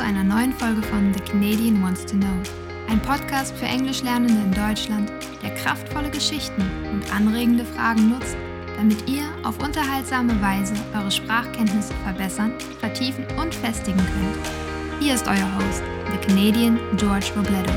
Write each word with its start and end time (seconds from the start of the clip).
zu 0.00 0.06
einer 0.06 0.24
neuen 0.24 0.54
Folge 0.54 0.80
von 0.80 1.12
The 1.12 1.20
Canadian 1.30 1.82
Wants 1.82 2.06
to 2.06 2.16
Know, 2.16 2.32
ein 2.88 3.02
Podcast 3.02 3.54
für 3.54 3.66
Englischlernende 3.66 4.32
in 4.32 4.50
Deutschland, 4.50 5.12
der 5.42 5.54
kraftvolle 5.56 6.08
Geschichten 6.08 6.62
und 6.90 7.14
anregende 7.14 7.66
Fragen 7.66 8.08
nutzt, 8.08 8.34
damit 8.78 9.06
ihr 9.06 9.24
auf 9.42 9.62
unterhaltsame 9.62 10.40
Weise 10.40 10.72
eure 10.94 11.10
Sprachkenntnisse 11.10 11.92
verbessern, 12.02 12.54
vertiefen 12.78 13.26
und 13.38 13.54
festigen 13.54 13.98
könnt. 13.98 15.02
Hier 15.02 15.16
ist 15.16 15.28
euer 15.28 15.54
Host, 15.58 15.82
The 16.10 16.26
Canadian 16.26 16.78
George 16.96 17.30
Robledo. 17.36 17.70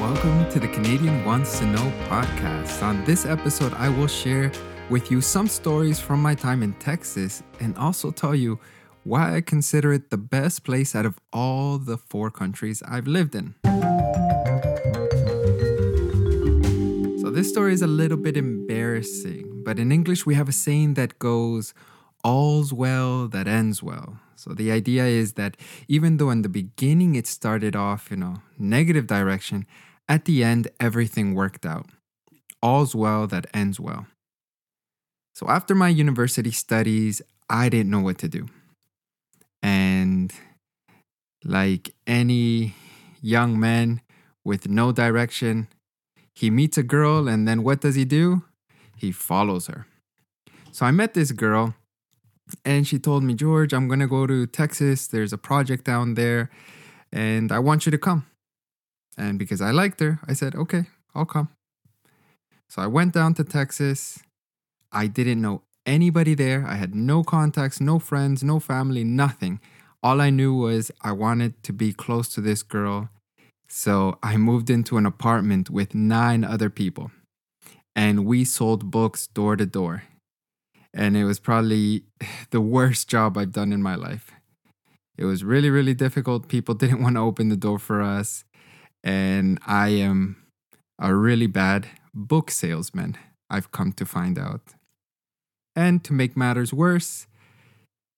Welcome 0.00 0.48
to 0.52 0.60
the 0.60 0.68
Canadian 0.68 1.24
Wants 1.24 1.58
to 1.58 1.64
Know 1.64 1.92
podcast. 2.08 2.80
On 2.84 3.04
this 3.04 3.24
episode, 3.24 3.72
I 3.76 3.88
will 3.88 4.08
share 4.08 4.52
with 4.88 5.10
you 5.10 5.20
some 5.20 5.48
stories 5.48 5.98
from 5.98 6.22
my 6.22 6.36
time 6.36 6.62
in 6.62 6.74
Texas 6.74 7.42
and 7.58 7.76
also 7.76 8.12
tell 8.12 8.36
you 8.36 8.60
why 9.06 9.36
I 9.36 9.40
consider 9.40 9.92
it 9.92 10.10
the 10.10 10.16
best 10.16 10.64
place 10.64 10.96
out 10.96 11.06
of 11.06 11.20
all 11.32 11.78
the 11.78 11.96
four 11.96 12.28
countries 12.28 12.82
I've 12.82 13.06
lived 13.06 13.36
in. 13.36 13.54
So, 17.20 17.30
this 17.30 17.48
story 17.48 17.72
is 17.72 17.82
a 17.82 17.86
little 17.86 18.16
bit 18.16 18.36
embarrassing, 18.36 19.62
but 19.64 19.78
in 19.78 19.92
English, 19.92 20.26
we 20.26 20.34
have 20.34 20.48
a 20.48 20.52
saying 20.52 20.94
that 20.94 21.20
goes, 21.20 21.72
All's 22.24 22.72
well 22.72 23.28
that 23.28 23.46
ends 23.46 23.80
well. 23.80 24.18
So, 24.34 24.52
the 24.52 24.72
idea 24.72 25.04
is 25.04 25.34
that 25.34 25.56
even 25.86 26.16
though 26.16 26.30
in 26.30 26.42
the 26.42 26.48
beginning 26.48 27.14
it 27.14 27.28
started 27.28 27.76
off 27.76 28.10
in 28.10 28.24
a 28.24 28.42
negative 28.58 29.06
direction, 29.06 29.66
at 30.08 30.24
the 30.24 30.42
end, 30.42 30.66
everything 30.80 31.34
worked 31.34 31.64
out. 31.64 31.86
All's 32.60 32.94
well 32.94 33.28
that 33.28 33.46
ends 33.54 33.78
well. 33.78 34.06
So, 35.32 35.48
after 35.48 35.76
my 35.76 35.90
university 35.90 36.50
studies, 36.50 37.22
I 37.48 37.68
didn't 37.68 37.90
know 37.90 38.00
what 38.00 38.18
to 38.18 38.28
do. 38.28 38.48
And 39.66 40.32
like 41.44 41.92
any 42.06 42.76
young 43.20 43.58
man 43.58 44.00
with 44.44 44.68
no 44.68 44.92
direction, 44.92 45.66
he 46.36 46.50
meets 46.50 46.78
a 46.78 46.84
girl, 46.84 47.26
and 47.26 47.48
then 47.48 47.64
what 47.64 47.80
does 47.80 47.96
he 47.96 48.04
do? 48.04 48.44
He 48.96 49.10
follows 49.10 49.66
her. 49.66 49.88
So 50.70 50.86
I 50.86 50.92
met 50.92 51.14
this 51.14 51.32
girl, 51.32 51.74
and 52.64 52.86
she 52.86 53.00
told 53.00 53.24
me, 53.24 53.34
George, 53.34 53.72
I'm 53.72 53.88
going 53.88 53.98
to 53.98 54.06
go 54.06 54.24
to 54.24 54.46
Texas. 54.46 55.08
There's 55.08 55.32
a 55.32 55.38
project 55.38 55.82
down 55.84 56.14
there, 56.14 56.48
and 57.12 57.50
I 57.50 57.58
want 57.58 57.86
you 57.86 57.90
to 57.90 57.98
come. 57.98 58.24
And 59.18 59.36
because 59.36 59.60
I 59.60 59.72
liked 59.72 59.98
her, 59.98 60.20
I 60.28 60.34
said, 60.34 60.54
okay, 60.54 60.84
I'll 61.12 61.24
come. 61.24 61.48
So 62.70 62.82
I 62.82 62.86
went 62.86 63.14
down 63.14 63.34
to 63.34 63.42
Texas. 63.42 64.20
I 64.92 65.08
didn't 65.08 65.42
know 65.42 65.62
anybody 65.86 66.34
there. 66.34 66.66
I 66.66 66.74
had 66.74 66.94
no 66.94 67.22
contacts, 67.22 67.80
no 67.80 67.98
friends, 67.98 68.42
no 68.42 68.60
family, 68.60 69.04
nothing. 69.04 69.60
All 70.02 70.20
I 70.20 70.30
knew 70.30 70.54
was 70.54 70.90
I 71.00 71.12
wanted 71.12 71.62
to 71.62 71.72
be 71.72 71.92
close 71.92 72.28
to 72.34 72.40
this 72.40 72.62
girl. 72.62 73.08
So 73.68 74.18
I 74.22 74.36
moved 74.36 74.70
into 74.70 74.96
an 74.96 75.06
apartment 75.06 75.70
with 75.70 75.94
nine 75.94 76.44
other 76.44 76.70
people. 76.70 77.10
And 77.94 78.26
we 78.26 78.44
sold 78.44 78.90
books 78.90 79.26
door 79.28 79.56
to 79.56 79.66
door. 79.66 80.02
And 80.92 81.16
it 81.16 81.24
was 81.24 81.38
probably 81.38 82.04
the 82.50 82.60
worst 82.60 83.08
job 83.08 83.38
I've 83.38 83.52
done 83.52 83.72
in 83.72 83.82
my 83.82 83.94
life. 83.94 84.30
It 85.16 85.24
was 85.24 85.42
really, 85.42 85.70
really 85.70 85.94
difficult. 85.94 86.48
People 86.48 86.74
didn't 86.82 87.02
want 87.02 87.16
to 87.16 87.20
open 87.20 87.48
the 87.48 87.56
door 87.56 87.78
for 87.78 88.02
us. 88.02 88.44
And 89.02 89.58
I 89.66 89.88
am 89.88 90.36
a 90.98 91.14
really 91.14 91.46
bad 91.46 91.86
book 92.14 92.50
salesman, 92.50 93.16
I've 93.50 93.70
come 93.70 93.92
to 93.92 94.06
find 94.06 94.38
out. 94.38 94.62
And 95.76 96.02
to 96.04 96.14
make 96.14 96.36
matters 96.36 96.72
worse, 96.72 97.26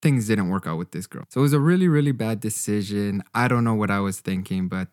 things 0.00 0.28
didn't 0.28 0.48
work 0.48 0.66
out 0.66 0.78
with 0.78 0.92
this 0.92 1.06
girl. 1.06 1.24
So 1.28 1.40
it 1.40 1.42
was 1.42 1.52
a 1.52 1.60
really, 1.60 1.88
really 1.88 2.12
bad 2.12 2.40
decision. 2.40 3.22
I 3.34 3.48
don't 3.48 3.64
know 3.64 3.74
what 3.74 3.90
I 3.90 3.98
was 4.00 4.20
thinking, 4.20 4.68
but 4.68 4.88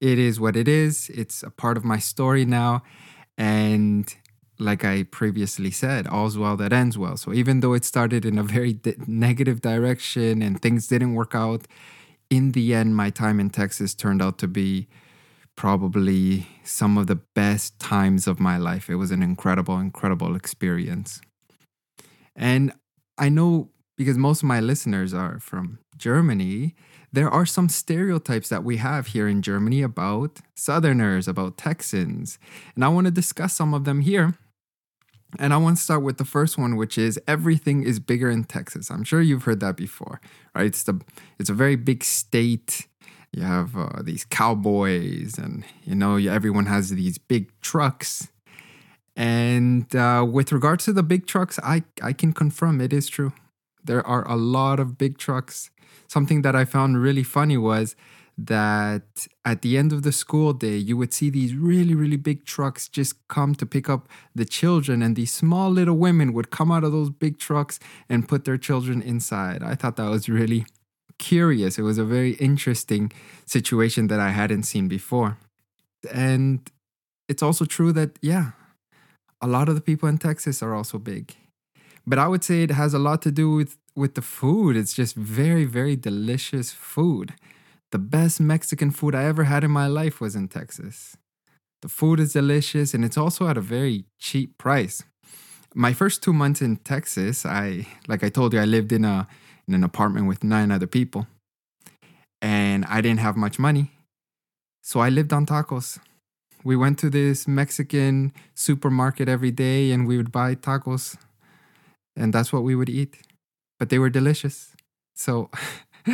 it 0.00 0.18
is 0.18 0.40
what 0.40 0.56
it 0.56 0.68
is. 0.68 1.10
It's 1.10 1.42
a 1.42 1.50
part 1.50 1.76
of 1.76 1.84
my 1.84 1.98
story 1.98 2.44
now. 2.46 2.82
And 3.36 4.12
like 4.58 4.84
I 4.84 5.02
previously 5.02 5.70
said, 5.70 6.06
all's 6.06 6.38
well 6.38 6.56
that 6.56 6.72
ends 6.72 6.96
well. 6.96 7.18
So 7.18 7.34
even 7.34 7.60
though 7.60 7.74
it 7.74 7.84
started 7.84 8.24
in 8.24 8.38
a 8.38 8.42
very 8.42 8.80
negative 9.06 9.60
direction 9.60 10.40
and 10.40 10.60
things 10.60 10.88
didn't 10.88 11.14
work 11.14 11.34
out, 11.34 11.66
in 12.30 12.52
the 12.52 12.74
end, 12.74 12.96
my 12.96 13.10
time 13.10 13.38
in 13.38 13.50
Texas 13.50 13.94
turned 13.94 14.22
out 14.22 14.38
to 14.38 14.48
be 14.48 14.88
probably 15.56 16.46
some 16.64 16.98
of 16.98 17.06
the 17.06 17.16
best 17.16 17.78
times 17.78 18.26
of 18.26 18.40
my 18.40 18.56
life. 18.56 18.90
It 18.90 18.96
was 18.96 19.10
an 19.10 19.22
incredible, 19.22 19.78
incredible 19.78 20.34
experience. 20.34 21.20
And 22.36 22.72
I 23.18 23.28
know 23.28 23.70
because 23.96 24.18
most 24.18 24.42
of 24.42 24.46
my 24.46 24.60
listeners 24.60 25.14
are 25.14 25.40
from 25.40 25.78
Germany, 25.96 26.74
there 27.12 27.30
are 27.30 27.46
some 27.46 27.68
stereotypes 27.68 28.50
that 28.50 28.62
we 28.62 28.76
have 28.76 29.08
here 29.08 29.26
in 29.26 29.40
Germany 29.40 29.82
about 29.82 30.40
Southerners, 30.54 31.26
about 31.26 31.56
Texans. 31.56 32.38
And 32.74 32.84
I 32.84 32.88
want 32.88 33.06
to 33.06 33.10
discuss 33.10 33.54
some 33.54 33.72
of 33.72 33.84
them 33.84 34.02
here. 34.02 34.34
And 35.38 35.52
I 35.52 35.56
want 35.56 35.78
to 35.78 35.82
start 35.82 36.02
with 36.02 36.18
the 36.18 36.24
first 36.24 36.56
one, 36.58 36.76
which 36.76 36.96
is 36.98 37.18
everything 37.26 37.82
is 37.82 37.98
bigger 37.98 38.30
in 38.30 38.44
Texas. 38.44 38.90
I'm 38.90 39.04
sure 39.04 39.20
you've 39.20 39.44
heard 39.44 39.60
that 39.60 39.76
before, 39.76 40.20
right? 40.54 40.66
It's 40.66 40.82
the 40.82 41.00
it's 41.38 41.50
a 41.50 41.54
very 41.54 41.76
big 41.76 42.04
state. 42.04 42.86
You 43.32 43.42
have 43.42 43.76
uh, 43.76 44.02
these 44.02 44.24
cowboys, 44.24 45.36
and 45.36 45.64
you 45.84 45.94
know 45.94 46.16
everyone 46.16 46.66
has 46.66 46.90
these 46.90 47.18
big 47.18 47.50
trucks. 47.60 48.28
And 49.16 49.94
uh, 49.96 50.26
with 50.30 50.52
regards 50.52 50.84
to 50.84 50.92
the 50.92 51.02
big 51.02 51.26
trucks, 51.26 51.58
I, 51.62 51.84
I 52.02 52.12
can 52.12 52.32
confirm 52.32 52.80
it 52.80 52.92
is 52.92 53.08
true. 53.08 53.32
There 53.82 54.06
are 54.06 54.28
a 54.28 54.36
lot 54.36 54.78
of 54.78 54.98
big 54.98 55.16
trucks. 55.16 55.70
Something 56.06 56.42
that 56.42 56.54
I 56.54 56.64
found 56.66 57.02
really 57.02 57.22
funny 57.22 57.56
was 57.56 57.96
that 58.38 59.26
at 59.46 59.62
the 59.62 59.78
end 59.78 59.94
of 59.94 60.02
the 60.02 60.12
school 60.12 60.52
day, 60.52 60.76
you 60.76 60.96
would 60.98 61.14
see 61.14 61.30
these 61.30 61.54
really, 61.54 61.94
really 61.94 62.18
big 62.18 62.44
trucks 62.44 62.86
just 62.88 63.26
come 63.28 63.54
to 63.54 63.64
pick 63.64 63.88
up 63.88 64.08
the 64.34 64.44
children, 64.44 65.02
and 65.02 65.16
these 65.16 65.32
small 65.32 65.70
little 65.70 65.96
women 65.96 66.34
would 66.34 66.50
come 66.50 66.70
out 66.70 66.84
of 66.84 66.92
those 66.92 67.08
big 67.08 67.38
trucks 67.38 67.78
and 68.10 68.28
put 68.28 68.44
their 68.44 68.58
children 68.58 69.00
inside. 69.00 69.62
I 69.62 69.74
thought 69.74 69.96
that 69.96 70.10
was 70.10 70.28
really 70.28 70.66
curious. 71.18 71.78
It 71.78 71.82
was 71.82 71.96
a 71.96 72.04
very 72.04 72.32
interesting 72.32 73.10
situation 73.46 74.08
that 74.08 74.20
I 74.20 74.30
hadn't 74.30 74.64
seen 74.64 74.86
before. 74.86 75.38
And 76.12 76.70
it's 77.28 77.42
also 77.42 77.64
true 77.64 77.90
that, 77.92 78.18
yeah, 78.20 78.50
a 79.40 79.46
lot 79.46 79.68
of 79.68 79.74
the 79.74 79.80
people 79.80 80.08
in 80.08 80.18
Texas 80.18 80.62
are 80.62 80.74
also 80.74 80.98
big. 80.98 81.34
But 82.06 82.18
I 82.18 82.28
would 82.28 82.44
say 82.44 82.62
it 82.62 82.70
has 82.70 82.94
a 82.94 82.98
lot 82.98 83.22
to 83.22 83.32
do 83.32 83.50
with, 83.50 83.76
with 83.94 84.14
the 84.14 84.22
food. 84.22 84.76
It's 84.76 84.94
just 84.94 85.16
very, 85.16 85.64
very 85.64 85.96
delicious 85.96 86.72
food. 86.72 87.34
The 87.92 87.98
best 87.98 88.40
Mexican 88.40 88.90
food 88.90 89.14
I 89.14 89.24
ever 89.24 89.44
had 89.44 89.64
in 89.64 89.70
my 89.70 89.86
life 89.86 90.20
was 90.20 90.36
in 90.36 90.48
Texas. 90.48 91.16
The 91.82 91.88
food 91.88 92.20
is 92.20 92.32
delicious 92.32 92.94
and 92.94 93.04
it's 93.04 93.18
also 93.18 93.48
at 93.48 93.56
a 93.56 93.60
very 93.60 94.04
cheap 94.18 94.56
price. 94.58 95.04
My 95.74 95.92
first 95.92 96.22
two 96.22 96.32
months 96.32 96.62
in 96.62 96.76
Texas, 96.76 97.44
I 97.44 97.86
like 98.08 98.24
I 98.24 98.28
told 98.28 98.54
you, 98.54 98.60
I 98.60 98.64
lived 98.64 98.92
in 98.92 99.04
a 99.04 99.26
in 99.68 99.74
an 99.74 99.84
apartment 99.84 100.26
with 100.26 100.42
nine 100.42 100.70
other 100.70 100.86
people. 100.86 101.26
And 102.40 102.84
I 102.86 103.00
didn't 103.00 103.20
have 103.20 103.36
much 103.36 103.58
money. 103.58 103.90
So 104.82 105.00
I 105.00 105.08
lived 105.08 105.32
on 105.32 105.46
tacos 105.46 105.98
we 106.66 106.74
went 106.74 106.98
to 106.98 107.08
this 107.08 107.46
Mexican 107.46 108.32
supermarket 108.56 109.28
every 109.28 109.52
day 109.52 109.92
and 109.92 110.04
we 110.04 110.16
would 110.16 110.32
buy 110.32 110.56
tacos. 110.56 111.16
And 112.16 112.32
that's 112.32 112.52
what 112.52 112.64
we 112.64 112.74
would 112.74 112.90
eat. 112.90 113.18
But 113.78 113.88
they 113.88 114.00
were 114.00 114.10
delicious. 114.10 114.74
So 115.14 115.48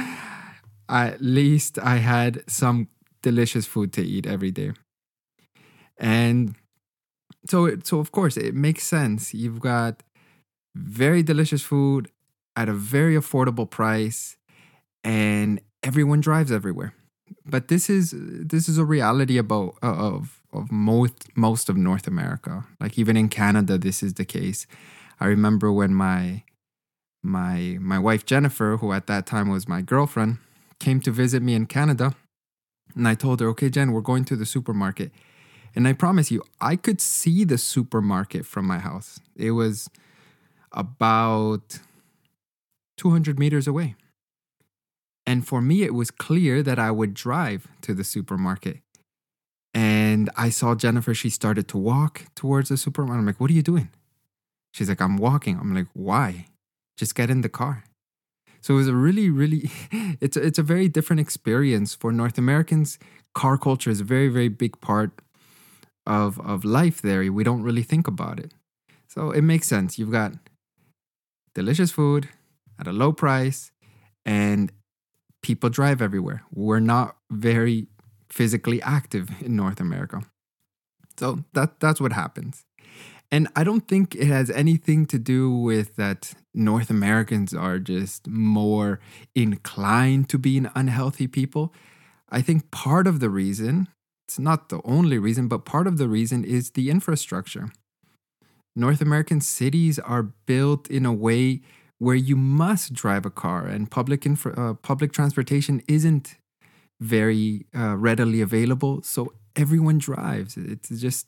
at 0.90 1.22
least 1.22 1.78
I 1.78 1.96
had 1.96 2.44
some 2.50 2.88
delicious 3.22 3.64
food 3.64 3.94
to 3.94 4.02
eat 4.02 4.26
every 4.26 4.50
day. 4.50 4.72
And 5.96 6.54
so 7.46 7.64
it, 7.64 7.86
so 7.86 7.98
of 7.98 8.12
course 8.12 8.36
it 8.36 8.54
makes 8.54 8.86
sense. 8.86 9.32
You've 9.32 9.60
got 9.60 10.02
very 10.74 11.22
delicious 11.22 11.62
food 11.62 12.10
at 12.56 12.68
a 12.68 12.74
very 12.74 13.16
affordable 13.16 13.70
price 13.70 14.36
and 15.02 15.62
everyone 15.82 16.20
drives 16.20 16.52
everywhere. 16.52 16.92
But 17.46 17.68
this 17.68 17.88
is 17.88 18.12
this 18.14 18.68
is 18.68 18.76
a 18.76 18.84
reality 18.84 19.38
about 19.38 19.76
uh, 19.82 19.94
of 19.94 20.41
of 20.52 20.70
most 20.70 21.28
most 21.36 21.68
of 21.68 21.76
North 21.76 22.06
America. 22.06 22.64
Like 22.80 22.98
even 22.98 23.16
in 23.16 23.28
Canada, 23.28 23.78
this 23.78 24.02
is 24.02 24.14
the 24.14 24.24
case. 24.24 24.66
I 25.20 25.26
remember 25.26 25.72
when 25.72 25.94
my 25.94 26.44
my 27.22 27.78
my 27.80 27.98
wife 27.98 28.26
Jennifer, 28.26 28.76
who 28.78 28.92
at 28.92 29.06
that 29.06 29.26
time 29.26 29.48
was 29.48 29.68
my 29.68 29.80
girlfriend, 29.80 30.38
came 30.78 31.00
to 31.00 31.10
visit 31.10 31.42
me 31.42 31.54
in 31.54 31.66
Canada, 31.66 32.14
and 32.94 33.06
I 33.08 33.14
told 33.14 33.40
her, 33.40 33.48
"Okay, 33.48 33.70
Jen, 33.70 33.92
we're 33.92 34.00
going 34.00 34.24
to 34.26 34.36
the 34.36 34.46
supermarket." 34.46 35.12
And 35.74 35.88
I 35.88 35.94
promise 35.94 36.30
you, 36.30 36.42
I 36.60 36.76
could 36.76 37.00
see 37.00 37.44
the 37.44 37.56
supermarket 37.56 38.44
from 38.44 38.66
my 38.66 38.78
house. 38.78 39.20
It 39.34 39.52
was 39.52 39.88
about 40.72 41.80
200 42.98 43.38
meters 43.38 43.66
away. 43.66 43.94
And 45.24 45.46
for 45.46 45.62
me, 45.62 45.82
it 45.82 45.94
was 45.94 46.10
clear 46.10 46.62
that 46.62 46.78
I 46.78 46.90
would 46.90 47.14
drive 47.14 47.68
to 47.82 47.94
the 47.94 48.04
supermarket. 48.04 48.80
And 49.74 50.30
I 50.36 50.50
saw 50.50 50.74
Jennifer, 50.74 51.14
she 51.14 51.30
started 51.30 51.66
to 51.68 51.78
walk 51.78 52.26
towards 52.34 52.68
the 52.68 52.76
supermarket. 52.76 53.20
I'm 53.20 53.26
like, 53.26 53.40
what 53.40 53.50
are 53.50 53.54
you 53.54 53.62
doing? 53.62 53.88
She's 54.72 54.88
like, 54.88 55.00
I'm 55.00 55.16
walking. 55.16 55.58
I'm 55.58 55.74
like, 55.74 55.88
why? 55.94 56.46
Just 56.96 57.14
get 57.14 57.30
in 57.30 57.40
the 57.40 57.48
car. 57.48 57.84
So 58.60 58.74
it 58.74 58.78
was 58.78 58.88
a 58.88 58.94
really, 58.94 59.28
really, 59.30 59.70
it's 60.20 60.36
a, 60.36 60.42
it's 60.42 60.58
a 60.58 60.62
very 60.62 60.88
different 60.88 61.20
experience 61.20 61.94
for 61.94 62.12
North 62.12 62.38
Americans. 62.38 62.98
Car 63.34 63.58
culture 63.58 63.90
is 63.90 64.00
a 64.00 64.04
very, 64.04 64.28
very 64.28 64.48
big 64.48 64.80
part 64.80 65.10
of 66.06 66.40
of 66.40 66.64
life 66.64 67.00
there. 67.02 67.30
We 67.32 67.44
don't 67.44 67.62
really 67.62 67.82
think 67.82 68.06
about 68.08 68.38
it, 68.38 68.52
so 69.08 69.30
it 69.30 69.42
makes 69.42 69.66
sense. 69.66 69.98
You've 69.98 70.10
got 70.10 70.32
delicious 71.54 71.90
food 71.90 72.28
at 72.78 72.86
a 72.86 72.92
low 72.92 73.12
price, 73.12 73.72
and 74.24 74.72
people 75.42 75.70
drive 75.70 76.02
everywhere. 76.02 76.42
We're 76.52 76.80
not 76.80 77.16
very 77.30 77.88
physically 78.32 78.80
active 78.82 79.28
in 79.40 79.54
North 79.54 79.80
America, 79.80 80.22
so 81.18 81.44
that 81.52 81.80
that's 81.80 82.00
what 82.00 82.12
happens. 82.12 82.64
And 83.30 83.48
I 83.56 83.64
don't 83.64 83.88
think 83.88 84.14
it 84.14 84.26
has 84.26 84.50
anything 84.50 85.06
to 85.06 85.18
do 85.18 85.50
with 85.50 85.96
that 85.96 86.34
North 86.54 86.90
Americans 86.90 87.54
are 87.54 87.78
just 87.78 88.28
more 88.28 89.00
inclined 89.34 90.28
to 90.28 90.38
being 90.38 90.70
unhealthy 90.74 91.26
people. 91.26 91.72
I 92.28 92.42
think 92.42 92.70
part 92.70 93.06
of 93.06 93.20
the 93.20 93.30
reason, 93.30 93.88
it's 94.28 94.38
not 94.38 94.68
the 94.68 94.80
only 94.84 95.18
reason, 95.18 95.48
but 95.48 95.64
part 95.64 95.86
of 95.86 95.96
the 95.96 96.08
reason 96.08 96.44
is 96.44 96.70
the 96.70 96.90
infrastructure. 96.90 97.72
North 98.76 99.00
American 99.00 99.40
cities 99.40 99.98
are 99.98 100.22
built 100.46 100.90
in 100.90 101.06
a 101.06 101.12
way 101.12 101.60
where 101.98 102.16
you 102.16 102.36
must 102.36 102.92
drive 102.92 103.24
a 103.24 103.30
car, 103.30 103.66
and 103.66 103.90
public 103.90 104.26
infra- 104.26 104.58
uh, 104.58 104.74
public 104.74 105.12
transportation 105.12 105.82
isn't 105.88 106.36
very 107.02 107.66
uh, 107.76 107.96
readily 107.96 108.40
available. 108.40 109.02
So 109.02 109.32
everyone 109.56 109.98
drives. 109.98 110.56
It's 110.56 110.88
just 110.88 111.26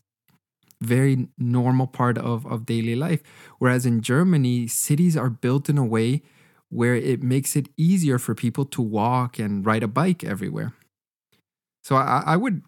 very 0.81 1.29
normal 1.37 1.87
part 1.87 2.17
of, 2.17 2.47
of 2.47 2.65
daily 2.67 2.95
life. 2.95 3.23
Whereas 3.59 3.85
in 3.85 4.01
Germany, 4.01 4.69
cities 4.69 5.17
are 5.17 5.31
built 5.31 5.69
in 5.69 5.77
a 5.77 5.85
way 5.85 6.23
where 6.69 6.95
it 6.95 7.23
makes 7.23 7.57
it 7.57 7.69
easier 7.77 8.19
for 8.19 8.35
people 8.35 8.65
to 8.67 8.83
walk 8.83 9.39
and 9.39 9.67
ride 9.67 9.83
a 9.83 9.89
bike 9.89 10.23
everywhere. 10.23 10.73
So 11.83 11.97
I, 11.97 12.23
I 12.25 12.37
would 12.37 12.63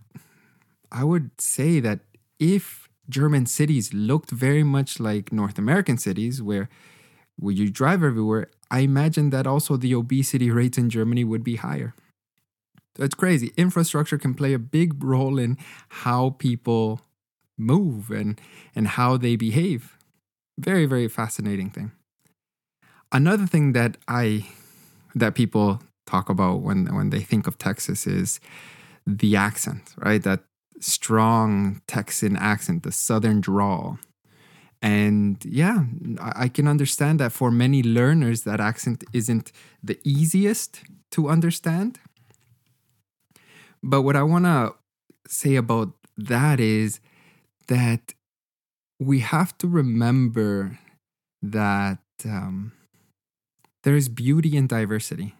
I 0.92 1.04
would 1.04 1.30
say 1.40 1.80
that 1.80 2.00
if 2.38 2.88
German 3.08 3.46
cities 3.46 3.92
looked 3.94 4.30
very 4.30 4.62
much 4.62 5.00
like 5.00 5.32
North 5.32 5.58
American 5.58 5.96
cities 5.98 6.42
where 6.42 6.68
where 7.38 7.54
you 7.54 7.70
drive 7.70 8.02
everywhere, 8.02 8.50
I 8.70 8.80
imagine 8.80 9.30
that 9.30 9.46
also 9.46 9.76
the 9.76 9.94
obesity 9.94 10.50
rates 10.60 10.78
in 10.78 10.90
Germany 10.90 11.24
would 11.24 11.44
be 11.44 11.56
higher. 11.56 11.94
It's 12.98 13.14
crazy. 13.14 13.52
Infrastructure 13.56 14.18
can 14.18 14.34
play 14.34 14.52
a 14.52 14.58
big 14.58 15.02
role 15.02 15.38
in 15.38 15.58
how 15.88 16.30
people 16.38 17.00
move 17.58 18.10
and 18.10 18.40
and 18.74 18.88
how 18.88 19.16
they 19.16 19.36
behave. 19.36 19.96
Very 20.58 20.86
very 20.86 21.08
fascinating 21.08 21.70
thing. 21.70 21.92
Another 23.12 23.46
thing 23.46 23.72
that 23.72 23.96
I 24.08 24.46
that 25.14 25.34
people 25.34 25.80
talk 26.06 26.28
about 26.28 26.60
when 26.60 26.94
when 26.94 27.10
they 27.10 27.20
think 27.20 27.46
of 27.46 27.58
Texas 27.58 28.06
is 28.06 28.40
the 29.06 29.36
accent, 29.36 29.94
right? 29.98 30.22
That 30.22 30.44
strong 30.80 31.80
Texan 31.86 32.36
accent, 32.36 32.82
the 32.82 32.92
southern 32.92 33.40
drawl. 33.40 33.98
And 34.82 35.42
yeah, 35.44 35.84
I 36.20 36.48
can 36.48 36.68
understand 36.68 37.18
that 37.20 37.32
for 37.32 37.50
many 37.50 37.82
learners, 37.82 38.42
that 38.42 38.60
accent 38.60 39.04
isn't 39.12 39.50
the 39.82 39.98
easiest 40.04 40.82
to 41.12 41.28
understand. 41.28 41.98
But 43.86 44.02
what 44.02 44.16
I 44.16 44.24
want 44.24 44.46
to 44.46 44.74
say 45.28 45.54
about 45.54 45.92
that 46.18 46.58
is 46.58 46.98
that 47.68 48.14
we 48.98 49.20
have 49.20 49.56
to 49.58 49.68
remember 49.68 50.80
that 51.40 52.00
um, 52.24 52.72
there's 53.84 54.08
beauty 54.08 54.56
in 54.56 54.66
diversity. 54.66 55.36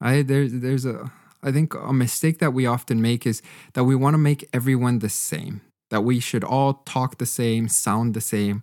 I 0.00 0.22
there's 0.22 0.52
there's 0.52 0.86
a 0.86 1.10
I 1.42 1.50
think 1.50 1.74
a 1.74 1.92
mistake 1.92 2.38
that 2.38 2.52
we 2.52 2.64
often 2.64 3.02
make 3.02 3.26
is 3.26 3.42
that 3.72 3.82
we 3.82 3.96
want 3.96 4.14
to 4.14 4.18
make 4.18 4.48
everyone 4.52 5.00
the 5.00 5.08
same, 5.08 5.60
that 5.90 6.02
we 6.02 6.20
should 6.20 6.44
all 6.44 6.74
talk 6.86 7.18
the 7.18 7.26
same, 7.26 7.66
sound 7.66 8.14
the 8.14 8.20
same. 8.20 8.62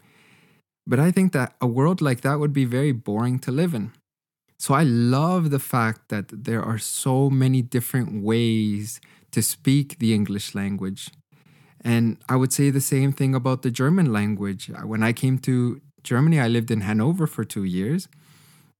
But 0.88 1.00
I 1.02 1.12
think 1.12 1.34
that 1.34 1.56
a 1.60 1.68
world 1.68 2.00
like 2.00 2.22
that 2.22 2.40
would 2.40 2.54
be 2.54 2.64
very 2.64 2.94
boring 2.94 3.40
to 3.40 3.52
live 3.52 3.74
in. 3.74 3.92
So 4.64 4.70
I 4.82 4.84
love 4.84 5.44
the 5.50 5.64
fact 5.74 6.00
that 6.14 6.28
there 6.48 6.64
are 6.72 6.78
so 6.78 7.16
many 7.44 7.62
different 7.76 8.10
ways 8.32 9.02
to 9.32 9.42
speak 9.42 9.88
the 9.98 10.14
English 10.14 10.48
language 10.62 11.04
and 11.84 12.18
I 12.30 12.36
would 12.36 12.54
say 12.54 12.70
the 12.70 12.82
same 12.82 13.12
thing 13.12 13.34
about 13.34 13.64
the 13.64 13.72
German 13.72 14.14
language. 14.14 14.70
When 14.84 15.04
I 15.04 15.14
came 15.14 15.40
to 15.40 15.82
Germany, 16.04 16.40
I 16.40 16.48
lived 16.48 16.70
in 16.72 16.82
Hanover 16.82 17.28
for 17.28 17.44
two 17.44 17.64
years. 17.64 18.08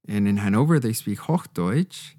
And 0.08 0.26
in 0.28 0.38
Hanover, 0.38 0.78
they 0.78 0.92
speak 0.92 1.20
Hochdeutsch. 1.20 2.14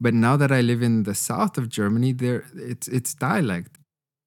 But 0.00 0.14
now 0.14 0.36
that 0.36 0.50
I 0.50 0.60
live 0.60 0.82
in 0.82 1.02
the 1.02 1.14
south 1.14 1.58
of 1.58 1.68
Germany, 1.68 2.12
there 2.12 2.44
it's 2.54 2.88
it's 2.88 3.12
dialect. 3.14 3.76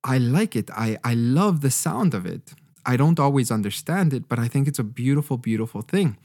I 0.03 0.17
like 0.17 0.55
it. 0.55 0.69
I, 0.71 0.97
I 1.03 1.13
love 1.13 1.61
the 1.61 1.71
sound 1.71 2.13
of 2.13 2.25
it. 2.25 2.53
I 2.85 2.97
don't 2.97 3.19
always 3.19 3.49
understand 3.49 4.13
it, 4.13 4.27
but 4.27 4.37
I 4.37 4.47
think 4.49 4.67
it's 4.67 4.79
a 4.79 4.83
beautiful, 4.83 5.37
beautiful 5.37 5.81
thing. 5.81 6.17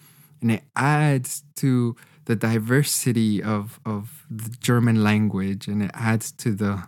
And 0.43 0.51
it 0.51 0.65
adds 0.75 1.45
to 1.57 1.97
the 2.29 2.37
diversity 2.37 3.43
of, 3.43 3.81
of 3.87 4.27
the 4.31 4.55
German 4.61 5.03
language 5.03 5.67
and 5.67 5.83
it 5.83 5.91
adds 5.95 6.31
to 6.31 6.53
the 6.53 6.85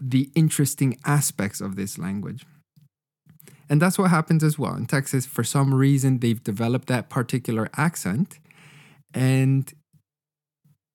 the 0.00 0.30
interesting 0.36 0.96
aspects 1.04 1.60
of 1.60 1.74
this 1.74 1.98
language. 1.98 2.46
And 3.68 3.82
that's 3.82 3.98
what 3.98 4.10
happens 4.10 4.44
as 4.44 4.56
well. 4.56 4.74
In 4.74 4.86
Texas, 4.86 5.26
for 5.26 5.42
some 5.42 5.74
reason, 5.74 6.18
they've 6.18 6.44
developed 6.44 6.86
that 6.88 7.08
particular 7.08 7.68
accent. 7.76 8.38
And 9.12 9.72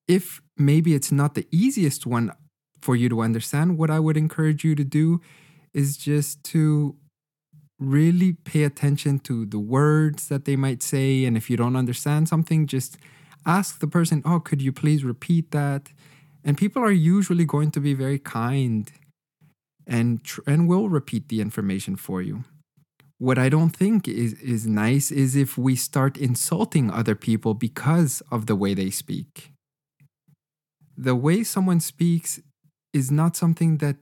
if 0.08 0.42
maybe 0.56 0.94
it's 0.94 1.12
not 1.12 1.34
the 1.34 1.48
easiest 1.52 2.06
one 2.06 2.32
for 2.82 2.96
you 2.96 3.10
to 3.10 3.22
understand, 3.22 3.78
what 3.78 3.90
I 3.90 4.00
would 4.00 4.16
encourage 4.16 4.64
you 4.64 4.76
to 4.76 4.86
do 4.86 5.20
is 5.74 5.98
just 5.98 6.42
to 6.46 6.96
really 7.80 8.34
pay 8.34 8.64
attention 8.64 9.20
to 9.20 9.46
the 9.46 9.60
words 9.60 10.30
that 10.30 10.46
they 10.46 10.56
might 10.56 10.82
say. 10.82 11.26
And 11.26 11.36
if 11.36 11.50
you 11.50 11.58
don't 11.58 11.76
understand 11.76 12.30
something, 12.30 12.66
just 12.66 12.98
ask 13.46 13.80
the 13.80 13.88
person, 13.88 14.22
Oh, 14.26 14.40
could 14.40 14.62
you 14.62 14.72
please 14.72 15.04
repeat 15.04 15.52
that? 15.52 15.92
And 16.44 16.58
people 16.58 16.82
are 16.84 16.92
usually 16.92 17.46
going 17.46 17.72
to 17.72 17.80
be 17.80 17.94
very 17.94 18.20
kind 18.20 18.92
and 19.88 20.24
tr- 20.24 20.42
and 20.48 20.68
will 20.68 20.90
repeat 20.90 21.30
the 21.30 21.42
information 21.42 21.96
for 21.96 22.22
you. 22.22 22.44
What 23.18 23.38
I 23.38 23.50
don't 23.50 23.76
think 23.76 24.08
is 24.08 24.34
is 24.34 24.68
nice 24.68 25.12
is 25.12 25.36
if 25.36 25.58
we 25.58 25.76
start 25.76 26.18
insulting 26.18 26.92
other 26.92 27.16
people 27.16 27.54
because 27.54 28.22
of 28.32 28.46
the 28.46 28.56
way 28.56 28.74
they 28.74 28.90
speak. 28.90 29.52
The 30.98 31.16
way 31.16 31.44
someone 31.44 31.80
speaks 31.80 32.40
is 32.94 33.12
not 33.12 33.36
something 33.36 33.78
that 33.78 33.98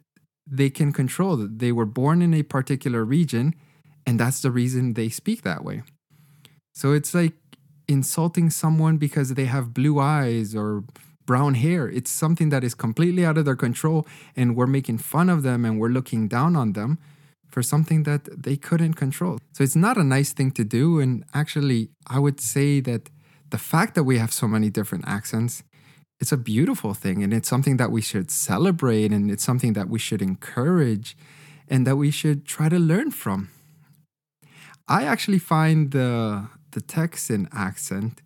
they 0.45 0.69
can 0.69 0.91
control. 0.91 1.37
They 1.37 1.71
were 1.71 1.85
born 1.85 2.21
in 2.21 2.33
a 2.33 2.43
particular 2.43 3.03
region 3.03 3.55
and 4.05 4.19
that's 4.19 4.41
the 4.41 4.51
reason 4.51 4.93
they 4.93 5.09
speak 5.09 5.43
that 5.43 5.63
way. 5.63 5.83
So 6.73 6.91
it's 6.91 7.13
like 7.13 7.33
insulting 7.87 8.49
someone 8.49 8.97
because 8.97 9.33
they 9.33 9.45
have 9.45 9.73
blue 9.73 9.99
eyes 9.99 10.55
or 10.55 10.83
brown 11.25 11.53
hair. 11.55 11.87
It's 11.87 12.11
something 12.11 12.49
that 12.49 12.63
is 12.63 12.73
completely 12.73 13.25
out 13.25 13.37
of 13.37 13.45
their 13.45 13.55
control, 13.55 14.05
and 14.35 14.55
we're 14.55 14.67
making 14.67 14.97
fun 14.97 15.29
of 15.29 15.43
them 15.43 15.65
and 15.65 15.79
we're 15.79 15.89
looking 15.89 16.27
down 16.27 16.55
on 16.55 16.73
them 16.73 16.99
for 17.47 17.61
something 17.61 18.03
that 18.03 18.43
they 18.43 18.57
couldn't 18.57 18.95
control. 18.95 19.39
So 19.53 19.63
it's 19.63 19.75
not 19.75 19.97
a 19.97 20.03
nice 20.03 20.33
thing 20.33 20.51
to 20.51 20.63
do. 20.63 20.99
And 20.99 21.23
actually, 21.33 21.89
I 22.07 22.19
would 22.19 22.41
say 22.41 22.79
that 22.81 23.09
the 23.53 23.59
fact 23.59 23.93
that 23.93 24.03
we 24.03 24.17
have 24.17 24.33
so 24.33 24.47
many 24.47 24.71
different 24.71 25.05
accents. 25.07 25.63
It's 26.19 26.31
a 26.31 26.37
beautiful 26.37 26.93
thing, 26.93 27.21
and 27.23 27.31
it's 27.33 27.49
something 27.49 27.77
that 27.77 27.91
we 27.91 28.01
should 28.01 28.31
celebrate, 28.31 29.11
and 29.11 29.29
it's 29.29 29.43
something 29.43 29.73
that 29.73 29.89
we 29.89 29.99
should 29.99 30.21
encourage, 30.21 31.15
and 31.67 31.85
that 31.85 31.97
we 31.97 32.09
should 32.09 32.45
try 32.45 32.67
to 32.69 32.79
learn 32.79 33.11
from. 33.11 33.49
I 34.87 35.03
actually 35.03 35.39
find 35.39 35.91
the 35.91 36.47
the 36.73 36.81
Texan 36.81 37.47
accent 37.51 38.21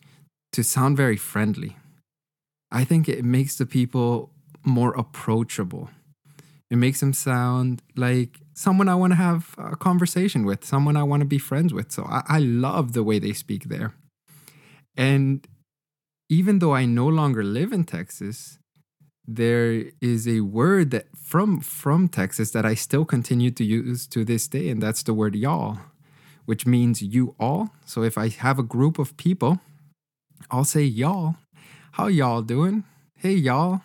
to 0.54 0.64
sound 0.64 0.98
very 0.98 1.18
friendly. 1.18 1.78
I 2.72 2.84
think 2.84 3.08
it 3.08 3.24
makes 3.24 3.56
the 3.56 3.66
people 3.66 4.32
more 4.66 4.94
approachable. 4.96 5.90
It 6.70 6.78
makes 6.78 7.00
them 7.00 7.14
sound 7.14 7.82
like 7.96 8.42
someone 8.54 8.90
I 8.90 8.96
want 8.96 9.12
to 9.12 9.18
have 9.18 9.56
a 9.58 9.76
conversation 9.76 10.46
with, 10.46 10.66
someone 10.66 10.98
I 10.98 11.04
want 11.04 11.22
to 11.22 11.26
be 11.26 11.38
friends 11.38 11.74
with. 11.74 11.92
So 11.92 12.04
I, 12.04 12.24
I 12.28 12.40
love 12.40 12.94
the 12.94 13.04
way 13.04 13.20
they 13.20 13.34
speak 13.34 13.66
there. 13.66 13.94
And 14.98 15.48
even 16.30 16.60
though 16.60 16.74
I 16.74 16.86
no 16.86 17.08
longer 17.08 17.44
live 17.44 17.72
in 17.72 17.86
Texas, 17.86 18.60
there 19.26 19.86
is 20.02 20.28
a 20.28 20.42
word 20.42 20.92
that 20.92 21.08
from 21.16 21.60
from 21.62 22.08
Texas 22.08 22.52
that 22.52 22.66
I 22.66 22.76
still 22.76 23.06
continue 23.06 23.52
to 23.52 23.64
use 23.64 24.08
to 24.08 24.24
this 24.26 24.48
day, 24.48 24.70
and 24.70 24.82
that's 24.82 25.04
the 25.04 25.14
word 25.14 25.36
y'all, 25.36 25.80
which 26.48 26.66
means 26.66 27.04
you 27.04 27.36
all. 27.40 27.70
So 27.86 28.02
if 28.02 28.18
I 28.18 28.30
have 28.30 28.58
a 28.58 28.64
group 28.64 28.98
of 28.98 29.16
people, 29.18 29.60
I'll 30.50 30.64
say 30.64 30.84
y'all 30.84 31.36
how 31.98 32.06
y'all 32.06 32.44
doing? 32.44 32.84
Hey 33.16 33.34
y'all. 33.34 33.82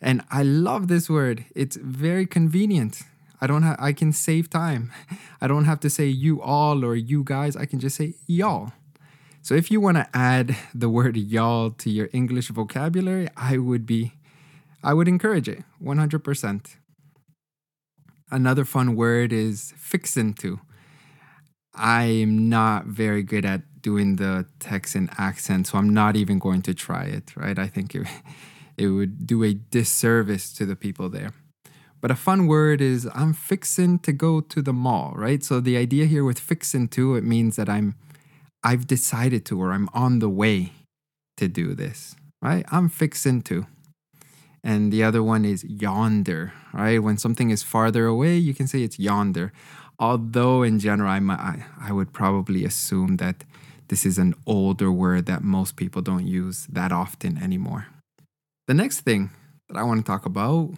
And 0.00 0.22
I 0.32 0.42
love 0.42 0.88
this 0.88 1.08
word. 1.08 1.44
It's 1.54 1.76
very 1.76 2.26
convenient. 2.26 3.02
I 3.40 3.46
don't 3.46 3.62
have 3.62 3.76
I 3.78 3.92
can 3.92 4.12
save 4.12 4.50
time. 4.50 4.90
I 5.40 5.46
don't 5.46 5.64
have 5.64 5.78
to 5.80 5.90
say 5.90 6.06
you 6.08 6.42
all 6.42 6.84
or 6.84 6.96
you 6.96 7.22
guys. 7.22 7.54
I 7.54 7.66
can 7.66 7.78
just 7.78 7.94
say 7.94 8.14
y'all. 8.26 8.72
So 9.42 9.54
if 9.54 9.70
you 9.70 9.80
want 9.80 9.96
to 9.98 10.08
add 10.12 10.56
the 10.74 10.88
word 10.88 11.16
y'all 11.16 11.70
to 11.70 11.88
your 11.88 12.08
English 12.12 12.48
vocabulary, 12.48 13.28
I 13.36 13.58
would 13.58 13.86
be 13.86 14.14
I 14.82 14.92
would 14.92 15.06
encourage 15.06 15.48
it 15.48 15.62
100%. 15.80 16.76
Another 18.32 18.64
fun 18.64 18.96
word 18.96 19.32
is 19.32 19.72
fixin' 19.76 20.34
to. 20.42 20.58
I'm 21.74 22.48
not 22.48 22.86
very 22.86 23.22
good 23.22 23.44
at 23.44 23.62
doing 23.82 24.16
the 24.16 24.46
Texan 24.58 25.08
accent, 25.16 25.68
so 25.68 25.78
I'm 25.78 25.92
not 25.92 26.16
even 26.16 26.38
going 26.38 26.62
to 26.62 26.74
try 26.74 27.04
it, 27.04 27.34
right? 27.36 27.58
I 27.58 27.66
think 27.66 27.94
it, 27.94 28.06
it 28.76 28.88
would 28.88 29.26
do 29.26 29.42
a 29.44 29.54
disservice 29.54 30.52
to 30.54 30.66
the 30.66 30.76
people 30.76 31.08
there. 31.08 31.32
But 32.00 32.10
a 32.10 32.16
fun 32.16 32.46
word 32.46 32.80
is 32.80 33.08
I'm 33.14 33.34
fixing 33.34 33.98
to 34.00 34.12
go 34.12 34.40
to 34.40 34.62
the 34.62 34.72
mall, 34.72 35.12
right? 35.16 35.44
So 35.44 35.60
the 35.60 35.76
idea 35.76 36.06
here 36.06 36.24
with 36.24 36.38
fixing 36.38 36.88
to, 36.88 37.14
it 37.14 37.24
means 37.24 37.56
that 37.56 37.68
I'm 37.68 37.94
I've 38.62 38.86
decided 38.86 39.44
to 39.46 39.60
or 39.60 39.72
I'm 39.72 39.88
on 39.94 40.18
the 40.18 40.28
way 40.28 40.72
to 41.38 41.48
do 41.48 41.74
this, 41.74 42.14
right? 42.42 42.64
I'm 42.70 42.88
fixing 42.88 43.42
to. 43.42 43.66
And 44.62 44.92
the 44.92 45.02
other 45.02 45.22
one 45.22 45.46
is 45.46 45.64
yonder, 45.64 46.52
right? 46.74 46.98
When 46.98 47.16
something 47.16 47.48
is 47.48 47.62
farther 47.62 48.04
away, 48.04 48.36
you 48.36 48.52
can 48.52 48.66
say 48.66 48.82
it's 48.82 48.98
yonder. 48.98 49.52
Although 50.00 50.62
in 50.62 50.78
general, 50.78 51.10
I'm, 51.10 51.30
I, 51.30 51.62
I 51.78 51.92
would 51.92 52.14
probably 52.14 52.64
assume 52.64 53.18
that 53.18 53.44
this 53.88 54.06
is 54.06 54.16
an 54.18 54.34
older 54.46 54.90
word 54.90 55.26
that 55.26 55.44
most 55.44 55.76
people 55.76 56.00
don't 56.00 56.26
use 56.26 56.66
that 56.72 56.90
often 56.90 57.36
anymore. 57.36 57.88
The 58.66 58.72
next 58.72 59.00
thing 59.00 59.30
that 59.68 59.76
I 59.76 59.82
want 59.82 60.00
to 60.00 60.10
talk 60.10 60.24
about 60.24 60.70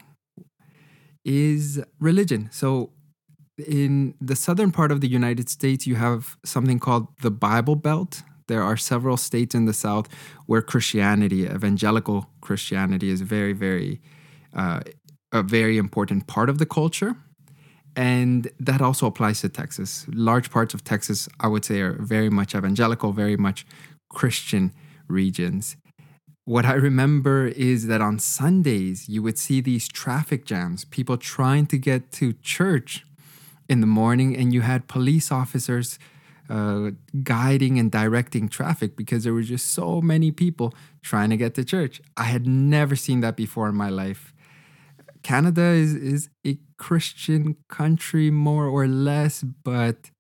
is 1.25 1.81
religion. 2.01 2.49
So, 2.51 2.91
in 3.69 4.15
the 4.21 4.35
southern 4.35 4.73
part 4.73 4.91
of 4.91 5.01
the 5.03 5.09
United 5.09 5.49
States, 5.49 5.87
you 5.87 5.95
have 5.97 6.37
something 6.45 6.81
called 6.81 7.07
the 7.21 7.31
Bible 7.31 7.77
Belt. 7.77 8.23
There 8.49 8.63
are 8.63 8.77
several 8.77 9.17
states 9.17 9.55
in 9.55 9.67
the 9.67 9.75
South 9.75 10.09
where 10.47 10.63
Christianity, 10.63 11.45
evangelical 11.45 12.29
Christianity, 12.41 13.11
is 13.11 13.21
very, 13.21 13.53
very, 13.53 14.01
uh, 14.57 14.81
a 15.31 15.43
very 15.43 15.79
important 15.79 16.27
part 16.27 16.49
of 16.49 16.59
the 16.59 16.67
culture. 16.67 17.15
And 17.95 18.51
that 18.59 18.81
also 18.81 19.07
applies 19.07 19.41
to 19.43 19.49
Texas. 19.49 20.07
Large 20.13 20.51
parts 20.51 20.73
of 20.75 20.83
Texas, 20.83 21.29
I 21.41 21.49
would 21.49 21.65
say, 21.65 21.81
are 21.81 21.93
very 22.01 22.31
much 22.31 22.55
evangelical, 22.55 23.13
very 23.13 23.37
much 23.37 23.67
Christian 24.09 24.73
regions 25.09 25.77
what 26.45 26.65
I 26.65 26.75
remember 26.75 27.47
is 27.47 27.87
that 27.87 28.01
on 28.01 28.19
Sundays, 28.19 29.09
you 29.09 29.23
would 29.23 29.39
see 29.39 29.61
these 29.61 29.89
traffic 29.89 30.45
jams, 30.45 30.85
people 30.85 31.17
trying 31.17 31.67
to 31.67 31.79
get 31.79 32.11
to 32.13 32.33
church 32.43 33.05
in 33.69 33.81
the 33.81 33.87
morning, 33.87 34.37
and 34.37 34.53
you 34.53 34.63
had 34.63 34.89
police 34.89 35.31
officers 35.31 35.99
uh, 36.51 36.91
guiding 37.23 37.79
and 37.79 37.93
directing 37.93 38.49
traffic 38.49 38.97
because 38.97 39.23
there 39.23 39.33
were 39.33 39.43
just 39.43 39.71
so 39.71 40.01
many 40.01 40.33
people 40.33 40.75
trying 41.01 41.31
to 41.31 41.37
get 41.37 41.55
to 41.55 41.65
church. 41.65 42.03
I 42.17 42.25
had 42.25 42.47
never 42.47 42.97
seen 42.97 43.21
that 43.21 43.37
before 43.37 43.69
in 43.69 43.77
my 43.77 43.89
life. 43.89 44.32
Canada 45.23 45.63
is, 45.63 45.95
is 45.95 46.29
a 46.47 46.59
Christian 46.79 47.57
country, 47.69 48.31
more 48.31 48.67
or 48.67 48.87
less, 48.87 49.43
but 49.43 50.11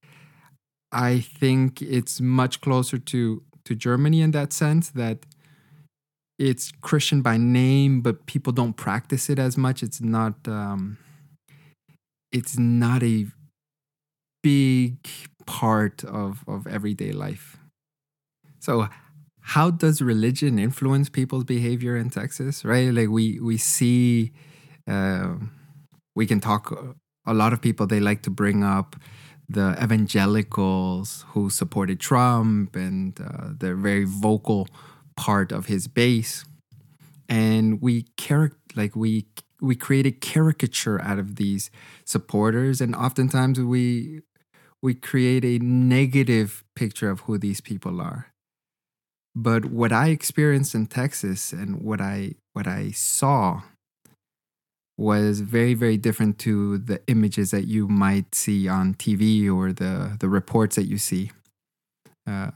I 0.92 1.20
think 1.20 1.82
it's 1.82 2.20
much 2.20 2.60
closer 2.60 2.98
to, 2.98 3.42
to 3.64 3.74
Germany 3.74 4.20
in 4.20 4.30
that 4.32 4.52
sense 4.52 4.90
that 4.90 5.26
it's 6.38 6.72
Christian 6.80 7.22
by 7.22 7.36
name, 7.36 8.00
but 8.00 8.26
people 8.26 8.52
don't 8.52 8.74
practice 8.74 9.30
it 9.30 9.38
as 9.38 9.56
much. 9.56 9.82
It's 9.82 10.00
not 10.00 10.34
um, 10.48 10.98
it's 12.32 12.58
not 12.58 13.02
a 13.02 13.26
big 14.42 14.96
part 15.46 16.02
of, 16.04 16.42
of 16.48 16.66
everyday 16.66 17.12
life. 17.12 17.58
So 18.58 18.88
how 19.40 19.70
does 19.70 20.00
religion 20.00 20.58
influence 20.58 21.08
people's 21.08 21.44
behavior 21.44 21.96
in 21.96 22.10
Texas? 22.10 22.64
Right? 22.64 22.92
Like 22.92 23.08
we 23.08 23.38
we 23.38 23.56
see 23.56 24.32
uh, 24.86 25.34
we 26.14 26.26
can 26.26 26.40
talk 26.40 26.72
a 27.26 27.34
lot 27.34 27.52
of 27.52 27.60
people 27.60 27.86
they 27.86 28.00
like 28.00 28.22
to 28.22 28.30
bring 28.30 28.64
up 28.64 28.96
the 29.48 29.76
evangelicals 29.82 31.24
who 31.28 31.50
supported 31.50 32.00
Trump 32.00 32.74
and 32.74 33.20
uh, 33.20 33.50
they're 33.58 33.76
very 33.76 34.04
vocal 34.04 34.68
part 35.16 35.52
of 35.52 35.66
his 35.66 35.88
base. 35.88 36.44
And 37.28 37.80
we 37.80 38.06
char- 38.18 38.52
like 38.74 38.96
we 38.96 39.26
we 39.60 39.76
create 39.76 40.06
a 40.06 40.10
caricature 40.10 41.00
out 41.00 41.18
of 41.18 41.36
these 41.36 41.70
supporters. 42.04 42.80
And 42.80 42.94
oftentimes 42.94 43.60
we 43.60 44.22
we 44.82 44.94
create 44.94 45.44
a 45.44 45.58
negative 45.58 46.64
picture 46.74 47.10
of 47.10 47.20
who 47.20 47.38
these 47.38 47.60
people 47.60 48.00
are. 48.00 48.28
But 49.34 49.66
what 49.66 49.92
i 49.92 50.08
experienced 50.08 50.74
in 50.74 50.86
texas 50.86 51.52
and 51.54 51.80
what 51.80 52.02
i 52.02 52.34
what 52.52 52.66
i 52.66 52.90
saw 52.90 53.62
was 54.96 55.40
very 55.40 55.74
very 55.74 55.96
different 55.96 56.38
to 56.38 56.78
the 56.78 57.00
images 57.06 57.50
that 57.50 57.66
you 57.66 57.88
might 57.88 58.34
see 58.34 58.68
on 58.68 58.94
tv 58.94 59.50
or 59.52 59.72
the 59.72 60.16
the 60.20 60.28
reports 60.28 60.76
that 60.76 60.84
you 60.84 60.98
see 60.98 61.30
uh, 62.26 62.50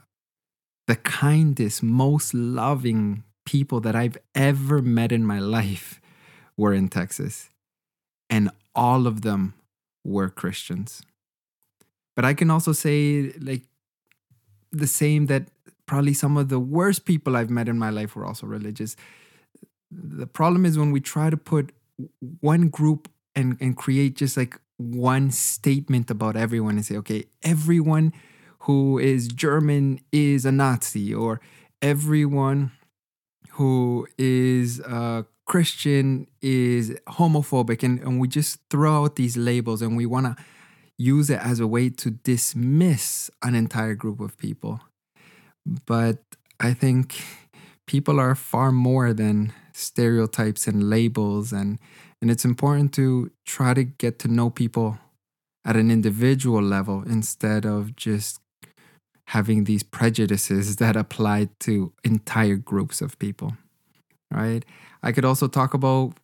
the 0.87 0.97
kindest, 0.97 1.83
most 1.83 2.33
loving 2.33 3.25
people 3.45 3.81
that 3.81 3.97
I've 3.97 4.19
ever 4.35 4.83
met 4.83 5.13
in 5.13 5.25
my 5.25 5.39
life 5.39 6.01
were 6.57 6.73
in 6.73 6.89
Texas. 6.89 7.51
And 8.31 8.51
all 8.75 9.07
of 9.07 9.23
them 9.23 9.55
were 10.05 10.29
Christians. 10.29 11.03
But 12.15 12.25
I 12.25 12.35
can 12.35 12.51
also 12.51 12.73
say, 12.73 13.33
like, 13.41 13.63
the 14.73 14.87
same 14.87 15.27
that 15.27 15.49
probably 15.87 16.15
some 16.15 16.37
of 16.37 16.49
the 16.49 16.59
worst 16.59 17.05
people 17.05 17.37
I've 17.37 17.51
met 17.51 17.69
in 17.69 17.79
my 17.79 17.91
life 17.91 18.17
were 18.17 18.25
also 18.25 18.47
religious. 18.47 18.97
The 19.91 20.27
problem 20.27 20.65
is 20.65 20.79
when 20.79 20.91
we 20.91 21.01
try 21.01 21.31
to 21.31 21.37
put 21.37 21.73
one 22.41 22.69
group 22.69 23.09
and, 23.35 23.57
and 23.61 23.77
create 23.77 24.17
just 24.17 24.37
like 24.37 24.59
one 24.79 25.31
statement 25.31 26.11
about 26.11 26.37
everyone 26.37 26.77
and 26.77 26.85
say, 26.85 26.97
okay, 26.97 27.25
everyone 27.43 28.13
who 28.61 28.99
is 28.99 29.29
German 29.29 30.01
is 30.13 30.45
a 30.45 30.53
Nazi, 30.53 31.15
or 31.15 31.41
everyone 31.81 32.73
who 33.51 34.07
is 34.19 34.81
a 34.81 35.25
Christian 35.47 36.27
is 36.43 36.91
homophobic. 37.09 37.83
And, 37.83 38.01
and 38.01 38.21
we 38.21 38.29
just 38.29 38.59
throw 38.69 39.05
out 39.05 39.17
these 39.17 39.37
labels 39.37 39.83
and 39.83 39.97
we 39.97 40.05
want 40.05 40.27
to 40.27 40.45
use 40.99 41.31
it 41.31 41.39
as 41.41 41.61
a 41.61 41.67
way 41.67 41.91
to 41.91 42.11
dismiss 42.11 43.31
an 43.43 43.55
entire 43.55 43.95
group 43.95 44.21
of 44.21 44.37
people. 44.37 44.81
But 45.87 46.19
I 46.59 46.73
think 46.75 47.23
people 47.87 48.19
are 48.19 48.35
far 48.35 48.73
more 48.73 49.13
than 49.13 49.53
stereotypes 49.77 50.67
and 50.67 50.89
labels 50.89 51.53
and 51.53 51.79
and 52.23 52.31
it's 52.31 52.45
important 52.45 52.95
to 52.95 53.31
try 53.45 53.75
to 53.75 53.85
get 53.85 54.19
to 54.19 54.29
know 54.29 54.49
people 54.49 54.99
at 55.67 55.77
an 55.77 55.91
individual 55.91 56.63
level 56.63 57.03
instead 57.03 57.67
of 57.67 57.95
just 57.95 58.41
having 59.29 59.65
these 59.65 59.83
prejudices 59.83 60.77
that 60.83 60.97
apply 60.97 61.49
to 61.61 61.93
entire 62.05 62.57
groups 62.57 63.03
of 63.03 63.19
people, 63.19 63.57
right? 64.31 64.65
I 65.03 65.13
could 65.13 65.25
also 65.25 65.47
talk 65.49 65.75
about 65.75 66.15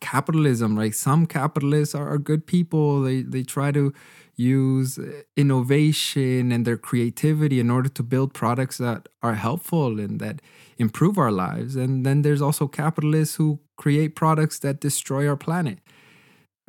capitalism, 0.00 0.78
right? 0.78 0.94
Some 0.94 1.26
capitalists 1.26 1.94
are, 1.94 2.08
are 2.08 2.18
good 2.18 2.46
people. 2.46 3.02
They 3.02 3.22
they 3.22 3.42
try 3.42 3.72
to 3.72 3.92
use 4.36 4.98
uh, 4.98 5.22
innovation 5.36 6.52
and 6.52 6.64
their 6.64 6.76
creativity 6.76 7.58
in 7.58 7.70
order 7.70 7.88
to 7.88 8.02
build 8.02 8.32
products 8.32 8.78
that 8.78 9.08
are 9.20 9.34
helpful 9.34 9.98
and 9.98 10.20
that 10.20 10.40
improve 10.78 11.18
our 11.18 11.32
lives. 11.32 11.74
And 11.74 12.06
then 12.06 12.22
there's 12.22 12.40
also 12.40 12.68
capitalists 12.68 13.34
who 13.34 13.58
create 13.76 14.14
products 14.14 14.60
that 14.60 14.80
destroy 14.80 15.28
our 15.28 15.36
planet. 15.36 15.78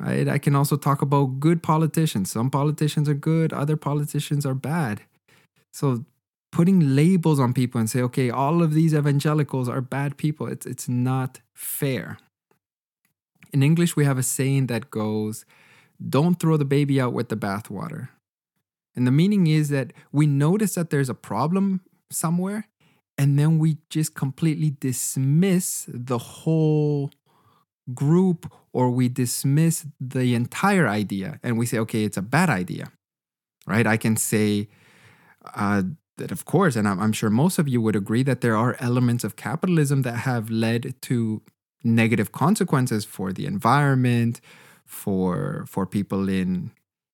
Right? 0.00 0.28
I 0.28 0.38
can 0.38 0.56
also 0.56 0.76
talk 0.76 1.02
about 1.02 1.38
good 1.38 1.62
politicians. 1.62 2.32
Some 2.32 2.50
politicians 2.50 3.08
are 3.08 3.14
good, 3.14 3.52
other 3.52 3.76
politicians 3.76 4.44
are 4.44 4.54
bad. 4.54 5.02
So 5.72 6.04
putting 6.50 6.96
labels 6.96 7.38
on 7.38 7.52
people 7.52 7.78
and 7.78 7.88
say, 7.88 8.00
okay, 8.02 8.30
all 8.30 8.62
of 8.62 8.74
these 8.74 8.94
evangelicals 8.94 9.68
are 9.68 9.80
bad 9.80 10.16
people, 10.16 10.48
it's, 10.48 10.66
it's 10.66 10.88
not 10.88 11.40
fair. 11.54 12.18
In 13.52 13.62
English, 13.62 13.96
we 13.96 14.04
have 14.04 14.18
a 14.18 14.22
saying 14.22 14.66
that 14.68 14.90
goes, 14.90 15.44
don't 16.08 16.38
throw 16.38 16.56
the 16.56 16.64
baby 16.64 17.00
out 17.00 17.12
with 17.12 17.28
the 17.28 17.36
bathwater. 17.36 18.08
And 18.94 19.06
the 19.06 19.12
meaning 19.12 19.46
is 19.46 19.68
that 19.68 19.92
we 20.12 20.26
notice 20.26 20.74
that 20.74 20.90
there's 20.90 21.08
a 21.08 21.14
problem 21.14 21.80
somewhere, 22.10 22.68
and 23.16 23.38
then 23.38 23.58
we 23.58 23.78
just 23.88 24.14
completely 24.14 24.70
dismiss 24.70 25.86
the 25.88 26.18
whole 26.18 27.10
group 27.94 28.50
or 28.72 28.90
we 28.90 29.08
dismiss 29.08 29.86
the 30.00 30.34
entire 30.34 30.88
idea 30.88 31.38
and 31.42 31.58
we 31.58 31.66
say, 31.66 31.78
okay, 31.78 32.04
it's 32.04 32.16
a 32.16 32.22
bad 32.22 32.48
idea, 32.48 32.90
right? 33.66 33.86
I 33.86 33.96
can 33.96 34.16
say, 34.16 34.68
uh, 35.54 35.82
that 36.18 36.30
of 36.30 36.44
course, 36.44 36.76
and 36.76 36.86
I'm, 36.86 37.00
I'm 37.00 37.12
sure 37.12 37.30
most 37.30 37.58
of 37.58 37.68
you 37.68 37.80
would 37.80 37.96
agree 37.96 38.22
that 38.22 38.42
there 38.42 38.56
are 38.56 38.76
elements 38.78 39.24
of 39.24 39.36
capitalism 39.36 40.02
that 40.02 40.18
have 40.18 40.50
led 40.50 40.94
to 41.02 41.42
negative 41.84 42.32
consequences 42.32 43.04
for 43.04 43.32
the 43.32 43.46
environment, 43.46 44.40
for 44.84 45.64
for 45.68 45.86
people 45.86 46.28
in 46.28 46.72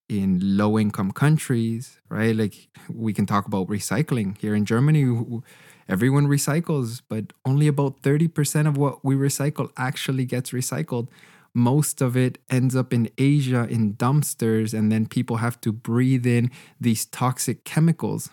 in 0.09 0.57
low 0.57 0.79
income 0.79 1.11
countries, 1.11 2.01
right? 2.09 2.35
Like 2.35 2.69
we 2.93 3.13
can 3.13 3.27
talk 3.27 3.47
about 3.47 3.67
recycling 3.69 4.39
here 4.39 4.55
in 4.55 4.65
Germany. 4.65 5.43
Everyone 5.89 6.27
recycles, 6.27 7.01
but 7.09 7.33
only 7.45 7.69
about 7.69 8.03
30% 8.03 8.67
of 8.67 8.77
what 8.77 9.05
we 9.05 9.15
recycle 9.15 9.71
actually 9.77 10.25
gets 10.25 10.51
recycled. 10.51 11.09
Most 11.55 12.01
of 12.01 12.17
it 12.17 12.39
ends 12.51 12.77
up 12.77 12.93
in 12.93 13.09
Asia 13.19 13.67
in 13.69 13.95
dumpsters, 13.95 14.75
and 14.75 14.93
then 14.93 15.07
people 15.07 15.37
have 15.39 15.61
to 15.63 15.73
breathe 15.73 16.27
in 16.27 16.51
these 16.81 17.07
toxic 17.07 17.65
chemicals. 17.65 18.31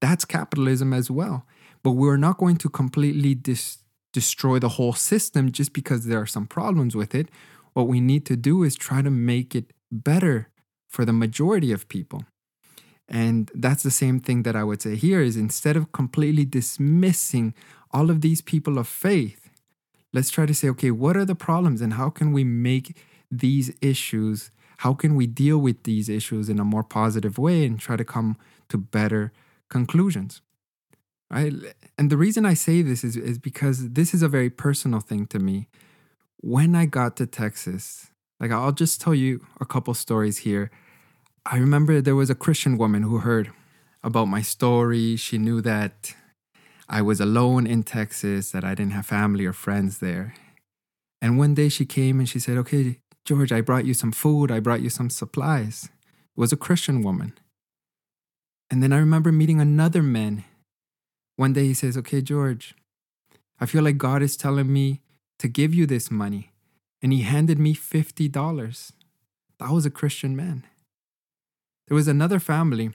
That's 0.00 0.24
capitalism 0.24 0.92
as 0.92 1.10
well. 1.10 1.46
But 1.82 1.92
we're 1.92 2.16
not 2.18 2.38
going 2.38 2.56
to 2.58 2.68
completely 2.68 3.34
dis- 3.34 3.78
destroy 4.14 4.58
the 4.58 4.70
whole 4.70 4.94
system 4.94 5.52
just 5.52 5.74
because 5.74 6.06
there 6.06 6.20
are 6.20 6.26
some 6.26 6.46
problems 6.46 6.96
with 6.96 7.14
it. 7.14 7.28
What 7.74 7.88
we 7.88 8.00
need 8.00 8.24
to 8.26 8.36
do 8.36 8.62
is 8.62 8.76
try 8.76 9.02
to 9.02 9.10
make 9.10 9.54
it 9.54 9.72
better 9.90 10.48
for 10.88 11.04
the 11.04 11.12
majority 11.12 11.72
of 11.72 11.88
people. 11.88 12.22
And 13.08 13.50
that's 13.54 13.82
the 13.82 13.90
same 13.90 14.20
thing 14.20 14.44
that 14.44 14.56
I 14.56 14.64
would 14.64 14.80
say 14.80 14.94
here 14.94 15.20
is 15.20 15.36
instead 15.36 15.76
of 15.76 15.92
completely 15.92 16.44
dismissing 16.44 17.52
all 17.90 18.08
of 18.08 18.20
these 18.20 18.40
people 18.40 18.78
of 18.78 18.88
faith, 18.88 19.50
let's 20.12 20.30
try 20.30 20.46
to 20.46 20.54
say, 20.54 20.68
okay, 20.70 20.92
what 20.92 21.16
are 21.16 21.26
the 21.26 21.34
problems 21.34 21.80
and 21.82 21.94
how 21.94 22.08
can 22.08 22.32
we 22.32 22.44
make 22.44 22.96
these 23.30 23.72
issues, 23.82 24.50
how 24.78 24.94
can 24.94 25.16
we 25.16 25.26
deal 25.26 25.58
with 25.58 25.82
these 25.82 26.08
issues 26.08 26.48
in 26.48 26.60
a 26.60 26.64
more 26.64 26.84
positive 26.84 27.36
way 27.36 27.66
and 27.66 27.80
try 27.80 27.96
to 27.96 28.04
come 28.04 28.36
to 28.68 28.78
better 28.78 29.32
conclusions? 29.68 30.40
And 31.34 32.10
the 32.10 32.16
reason 32.16 32.46
I 32.46 32.54
say 32.54 32.82
this 32.82 33.04
is, 33.04 33.16
is 33.16 33.38
because 33.38 33.90
this 33.90 34.14
is 34.14 34.22
a 34.22 34.28
very 34.28 34.50
personal 34.50 35.00
thing 35.00 35.26
to 35.26 35.38
me. 35.38 35.68
When 36.40 36.74
I 36.74 36.86
got 36.86 37.16
to 37.16 37.26
Texas, 37.26 38.10
like 38.38 38.50
I'll 38.50 38.72
just 38.72 39.00
tell 39.00 39.14
you 39.14 39.46
a 39.60 39.64
couple 39.64 39.94
stories 39.94 40.38
here 40.38 40.70
I 41.46 41.58
remember 41.58 42.00
there 42.00 42.16
was 42.16 42.30
a 42.30 42.34
Christian 42.34 42.78
woman 42.78 43.02
who 43.02 43.18
heard 43.18 43.52
about 44.02 44.28
my 44.28 44.40
story. 44.40 45.16
She 45.16 45.36
knew 45.36 45.60
that 45.60 46.14
I 46.88 47.02
was 47.02 47.20
alone 47.20 47.66
in 47.66 47.82
Texas, 47.82 48.50
that 48.52 48.64
I 48.64 48.74
didn't 48.74 48.92
have 48.92 49.04
family 49.04 49.44
or 49.44 49.52
friends 49.52 49.98
there. 49.98 50.34
And 51.20 51.38
one 51.38 51.54
day 51.54 51.68
she 51.68 51.84
came 51.84 52.18
and 52.18 52.26
she 52.26 52.38
said, 52.38 52.56
Okay, 52.56 53.00
George, 53.26 53.52
I 53.52 53.60
brought 53.60 53.84
you 53.84 53.92
some 53.92 54.10
food, 54.10 54.50
I 54.50 54.60
brought 54.60 54.80
you 54.80 54.88
some 54.88 55.10
supplies. 55.10 55.90
It 56.34 56.40
was 56.40 56.52
a 56.52 56.56
Christian 56.56 57.02
woman. 57.02 57.34
And 58.70 58.82
then 58.82 58.94
I 58.94 58.98
remember 58.98 59.30
meeting 59.30 59.60
another 59.60 60.02
man. 60.02 60.44
One 61.36 61.52
day 61.52 61.66
he 61.66 61.74
says, 61.74 61.96
Okay, 61.96 62.22
George, 62.22 62.74
I 63.60 63.66
feel 63.66 63.82
like 63.82 63.98
God 63.98 64.22
is 64.22 64.36
telling 64.36 64.72
me 64.72 65.00
to 65.38 65.48
give 65.48 65.74
you 65.74 65.86
this 65.86 66.10
money. 66.10 66.50
And 67.02 67.12
he 67.12 67.22
handed 67.22 67.58
me 67.58 67.74
$50. 67.74 68.92
That 69.58 69.70
was 69.70 69.86
a 69.86 69.90
Christian 69.90 70.34
man. 70.34 70.64
There 71.86 71.94
was 71.94 72.08
another 72.08 72.38
family. 72.38 72.90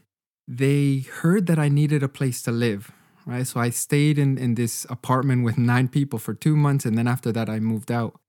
They 0.47 1.05
heard 1.21 1.45
that 1.45 1.59
I 1.59 1.69
needed 1.69 2.01
a 2.01 2.09
place 2.09 2.41
to 2.43 2.51
live, 2.51 2.91
right? 3.25 3.45
So 3.45 3.59
I 3.59 3.69
stayed 3.69 4.17
in, 4.17 4.37
in 4.37 4.55
this 4.55 4.85
apartment 4.89 5.43
with 5.43 5.57
nine 5.57 5.87
people 5.87 6.17
for 6.17 6.33
two 6.33 6.55
months. 6.55 6.85
And 6.85 6.97
then 6.97 7.07
after 7.07 7.31
that, 7.31 7.49
I 7.49 7.59
moved 7.59 7.91
out. 7.91 8.19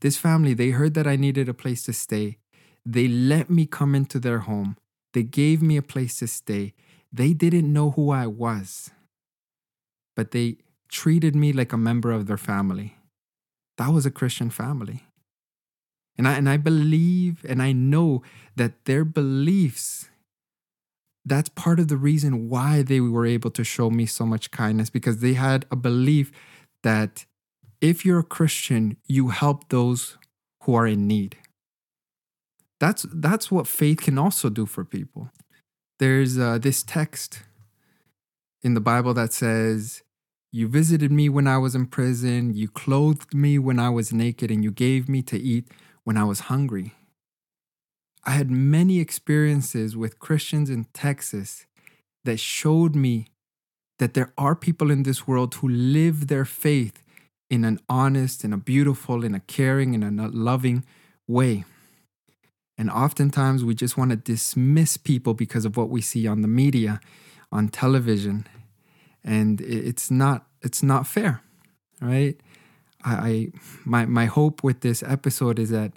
This 0.00 0.16
family, 0.16 0.54
they 0.54 0.70
heard 0.70 0.94
that 0.94 1.06
I 1.06 1.14
needed 1.14 1.48
a 1.48 1.54
place 1.54 1.84
to 1.84 1.92
stay. 1.92 2.38
They 2.84 3.06
let 3.06 3.48
me 3.48 3.66
come 3.66 3.94
into 3.94 4.18
their 4.18 4.40
home. 4.40 4.76
They 5.12 5.22
gave 5.22 5.62
me 5.62 5.76
a 5.76 5.82
place 5.82 6.16
to 6.18 6.26
stay. 6.26 6.74
They 7.12 7.32
didn't 7.32 7.72
know 7.72 7.90
who 7.92 8.10
I 8.10 8.26
was, 8.26 8.90
but 10.16 10.30
they 10.30 10.58
treated 10.88 11.34
me 11.34 11.52
like 11.52 11.72
a 11.72 11.78
member 11.78 12.12
of 12.12 12.26
their 12.26 12.36
family. 12.36 12.96
That 13.78 13.92
was 13.92 14.06
a 14.06 14.10
Christian 14.10 14.50
family. 14.50 15.04
And 16.18 16.28
I, 16.28 16.34
and 16.34 16.48
I 16.48 16.58
believe 16.58 17.44
and 17.48 17.62
I 17.62 17.72
know 17.72 18.22
that 18.56 18.84
their 18.84 19.04
beliefs, 19.04 20.10
that's 21.24 21.48
part 21.48 21.80
of 21.80 21.88
the 21.88 21.96
reason 21.96 22.48
why 22.48 22.82
they 22.82 23.00
were 23.00 23.26
able 23.26 23.50
to 23.52 23.64
show 23.64 23.90
me 23.90 24.06
so 24.06 24.26
much 24.26 24.50
kindness 24.50 24.90
because 24.90 25.18
they 25.18 25.32
had 25.32 25.64
a 25.70 25.76
belief 25.76 26.30
that 26.82 27.24
if 27.80 28.04
you're 28.04 28.20
a 28.20 28.24
Christian, 28.24 28.96
you 29.06 29.28
help 29.28 29.70
those 29.70 30.18
who 30.62 30.74
are 30.74 30.86
in 30.86 31.06
need. 31.06 31.36
That's, 32.78 33.06
that's 33.12 33.50
what 33.50 33.66
faith 33.66 34.02
can 34.02 34.18
also 34.18 34.50
do 34.50 34.66
for 34.66 34.84
people. 34.84 35.30
There's 35.98 36.38
uh, 36.38 36.58
this 36.58 36.82
text 36.82 37.42
in 38.62 38.74
the 38.74 38.80
Bible 38.80 39.14
that 39.14 39.32
says, 39.32 40.02
You 40.50 40.68
visited 40.68 41.10
me 41.10 41.28
when 41.28 41.46
I 41.46 41.58
was 41.58 41.74
in 41.74 41.86
prison, 41.86 42.54
you 42.54 42.68
clothed 42.68 43.34
me 43.34 43.58
when 43.58 43.78
I 43.78 43.90
was 43.90 44.12
naked, 44.12 44.50
and 44.50 44.62
you 44.62 44.70
gave 44.70 45.08
me 45.08 45.22
to 45.22 45.38
eat 45.38 45.68
when 46.04 46.16
I 46.16 46.24
was 46.24 46.40
hungry. 46.40 46.94
I 48.24 48.32
had 48.32 48.50
many 48.50 49.00
experiences 49.00 49.96
with 49.96 50.20
Christians 50.20 50.70
in 50.70 50.86
Texas 50.94 51.66
that 52.24 52.38
showed 52.38 52.94
me 52.94 53.26
that 53.98 54.14
there 54.14 54.32
are 54.38 54.54
people 54.54 54.90
in 54.90 55.02
this 55.02 55.26
world 55.26 55.54
who 55.54 55.68
live 55.68 56.28
their 56.28 56.44
faith 56.44 57.02
in 57.50 57.64
an 57.64 57.78
honest, 57.88 58.44
in 58.44 58.52
a 58.52 58.56
beautiful, 58.56 59.24
in 59.24 59.34
a 59.34 59.40
caring, 59.40 59.94
in 59.94 60.02
a 60.18 60.28
loving 60.28 60.84
way. 61.28 61.64
And 62.78 62.90
oftentimes 62.90 63.64
we 63.64 63.74
just 63.74 63.96
want 63.96 64.10
to 64.10 64.16
dismiss 64.16 64.96
people 64.96 65.34
because 65.34 65.64
of 65.64 65.76
what 65.76 65.90
we 65.90 66.00
see 66.00 66.26
on 66.26 66.40
the 66.40 66.48
media, 66.48 67.00
on 67.52 67.68
television. 67.68 68.46
And 69.22 69.60
it's 69.60 70.10
not 70.10 70.46
it's 70.62 70.82
not 70.82 71.06
fair, 71.06 71.42
right? 72.00 72.36
I, 73.04 73.14
I 73.14 73.48
my 73.84 74.06
my 74.06 74.26
hope 74.26 74.64
with 74.64 74.80
this 74.80 75.02
episode 75.02 75.58
is 75.58 75.70
that 75.70 75.92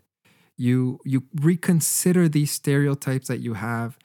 you 0.58 1.00
you 1.06 1.24
reconsider 1.42 2.30
these 2.30 2.52
stereotypes 2.52 3.28
that 3.28 3.40
you 3.40 3.56
have 3.56 3.98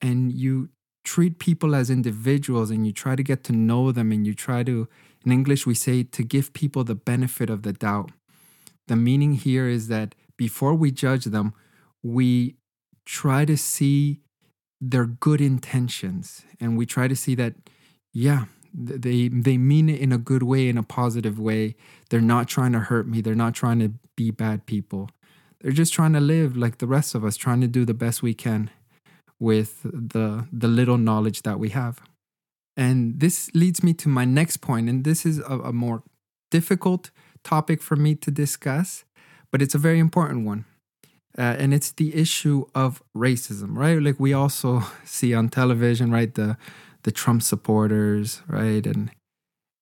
and 0.00 0.32
you 0.32 0.68
treat 1.04 1.38
people 1.38 1.74
as 1.74 1.90
individuals 1.90 2.70
and 2.70 2.86
you 2.86 2.92
try 2.92 3.14
to 3.14 3.22
get 3.22 3.44
to 3.44 3.52
know 3.52 3.92
them 3.92 4.10
and 4.12 4.26
you 4.26 4.34
try 4.34 4.62
to 4.62 4.88
in 5.24 5.32
english 5.32 5.66
we 5.66 5.74
say 5.74 6.02
to 6.02 6.22
give 6.22 6.52
people 6.52 6.84
the 6.84 6.94
benefit 6.94 7.50
of 7.50 7.62
the 7.62 7.72
doubt 7.72 8.10
the 8.88 8.96
meaning 8.96 9.34
here 9.34 9.68
is 9.68 9.88
that 9.88 10.14
before 10.36 10.74
we 10.74 10.90
judge 10.90 11.24
them 11.26 11.52
we 12.02 12.56
try 13.04 13.44
to 13.44 13.56
see 13.56 14.20
their 14.90 15.06
good 15.06 15.40
intentions 15.40 16.44
and 16.60 16.76
we 16.76 16.86
try 16.86 17.08
to 17.08 17.16
see 17.16 17.34
that 17.34 17.54
yeah 18.12 18.44
they 18.74 19.28
they 19.28 19.56
mean 19.56 19.88
it 19.88 20.00
in 20.00 20.12
a 20.12 20.18
good 20.18 20.42
way 20.42 20.68
in 20.68 20.76
a 20.76 20.82
positive 20.82 21.38
way. 21.38 21.76
They're 22.10 22.20
not 22.20 22.48
trying 22.48 22.72
to 22.72 22.80
hurt 22.80 23.06
me. 23.06 23.20
They're 23.20 23.34
not 23.34 23.54
trying 23.54 23.78
to 23.78 23.92
be 24.16 24.30
bad 24.30 24.66
people. 24.66 25.10
They're 25.60 25.72
just 25.72 25.92
trying 25.92 26.12
to 26.14 26.20
live 26.20 26.56
like 26.56 26.78
the 26.78 26.86
rest 26.86 27.14
of 27.14 27.24
us 27.24 27.36
trying 27.36 27.60
to 27.60 27.68
do 27.68 27.84
the 27.84 27.94
best 27.94 28.22
we 28.22 28.34
can 28.34 28.70
with 29.38 29.82
the 29.84 30.48
the 30.52 30.68
little 30.68 30.98
knowledge 30.98 31.42
that 31.42 31.60
we 31.60 31.68
have. 31.70 32.00
And 32.76 33.20
this 33.20 33.50
leads 33.54 33.84
me 33.84 33.94
to 33.94 34.08
my 34.08 34.24
next 34.24 34.56
point 34.56 34.88
and 34.88 35.04
this 35.04 35.24
is 35.24 35.38
a, 35.38 35.58
a 35.70 35.72
more 35.72 36.02
difficult 36.50 37.10
topic 37.44 37.80
for 37.80 37.94
me 37.94 38.14
to 38.14 38.30
discuss 38.30 39.04
but 39.50 39.62
it's 39.62 39.74
a 39.74 39.78
very 39.78 39.98
important 39.98 40.44
one 40.46 40.64
uh, 41.38 41.56
and 41.58 41.74
it's 41.74 41.92
the 41.92 42.14
issue 42.14 42.64
of 42.74 43.02
racism 43.16 43.76
right 43.76 44.00
like 44.00 44.20
we 44.20 44.32
also 44.32 44.82
see 45.04 45.34
on 45.34 45.48
television 45.48 46.10
right 46.10 46.34
the 46.34 46.56
the 47.04 47.12
Trump 47.12 47.42
supporters, 47.42 48.42
right? 48.48 48.84
And 48.84 49.10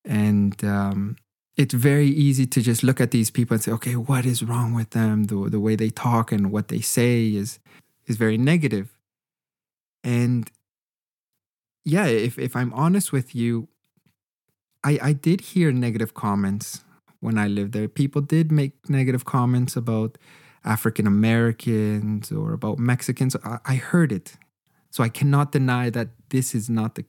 and 0.05 0.63
um, 0.63 1.15
it's 1.57 1.73
very 1.73 2.07
easy 2.07 2.45
to 2.45 2.61
just 2.61 2.83
look 2.83 3.01
at 3.01 3.11
these 3.11 3.31
people 3.31 3.55
and 3.55 3.63
say, 3.63 3.71
okay, 3.71 3.95
what 3.95 4.25
is 4.25 4.43
wrong 4.43 4.73
with 4.73 4.91
them? 4.91 5.25
The 5.25 5.49
the 5.49 5.59
way 5.59 5.75
they 5.75 5.89
talk 5.89 6.31
and 6.31 6.51
what 6.51 6.67
they 6.67 6.81
say 6.81 7.33
is 7.33 7.59
is 8.05 8.17
very 8.17 8.37
negative. 8.37 8.95
And 10.03 10.51
yeah, 11.83 12.05
if 12.05 12.37
if 12.37 12.55
I'm 12.55 12.73
honest 12.73 13.11
with 13.11 13.33
you, 13.33 13.69
I 14.83 14.99
I 15.01 15.13
did 15.13 15.41
hear 15.41 15.71
negative 15.71 16.13
comments 16.13 16.83
when 17.21 17.37
I 17.37 17.47
lived 17.47 17.71
there. 17.71 17.87
People 17.87 18.21
did 18.21 18.51
make 18.51 18.89
negative 18.89 19.23
comments 19.23 19.77
about 19.77 20.17
African 20.65 21.07
Americans 21.07 22.31
or 22.31 22.53
about 22.53 22.79
Mexicans. 22.79 23.35
I, 23.43 23.59
I 23.65 23.75
heard 23.75 24.11
it. 24.11 24.37
So 24.91 25.03
I 25.03 25.09
cannot 25.09 25.51
deny 25.51 25.89
that 25.89 26.09
this 26.29 26.53
is 26.53 26.69
not 26.69 26.95
the 26.95 27.05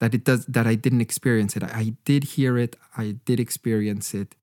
that 0.00 0.14
it 0.14 0.24
does 0.24 0.44
that 0.46 0.66
I 0.66 0.74
didn't 0.74 1.00
experience 1.00 1.56
it. 1.56 1.62
I 1.62 1.94
did 2.04 2.24
hear 2.24 2.58
it, 2.58 2.76
I 2.96 3.16
did 3.24 3.40
experience 3.40 4.14
it. 4.14 4.34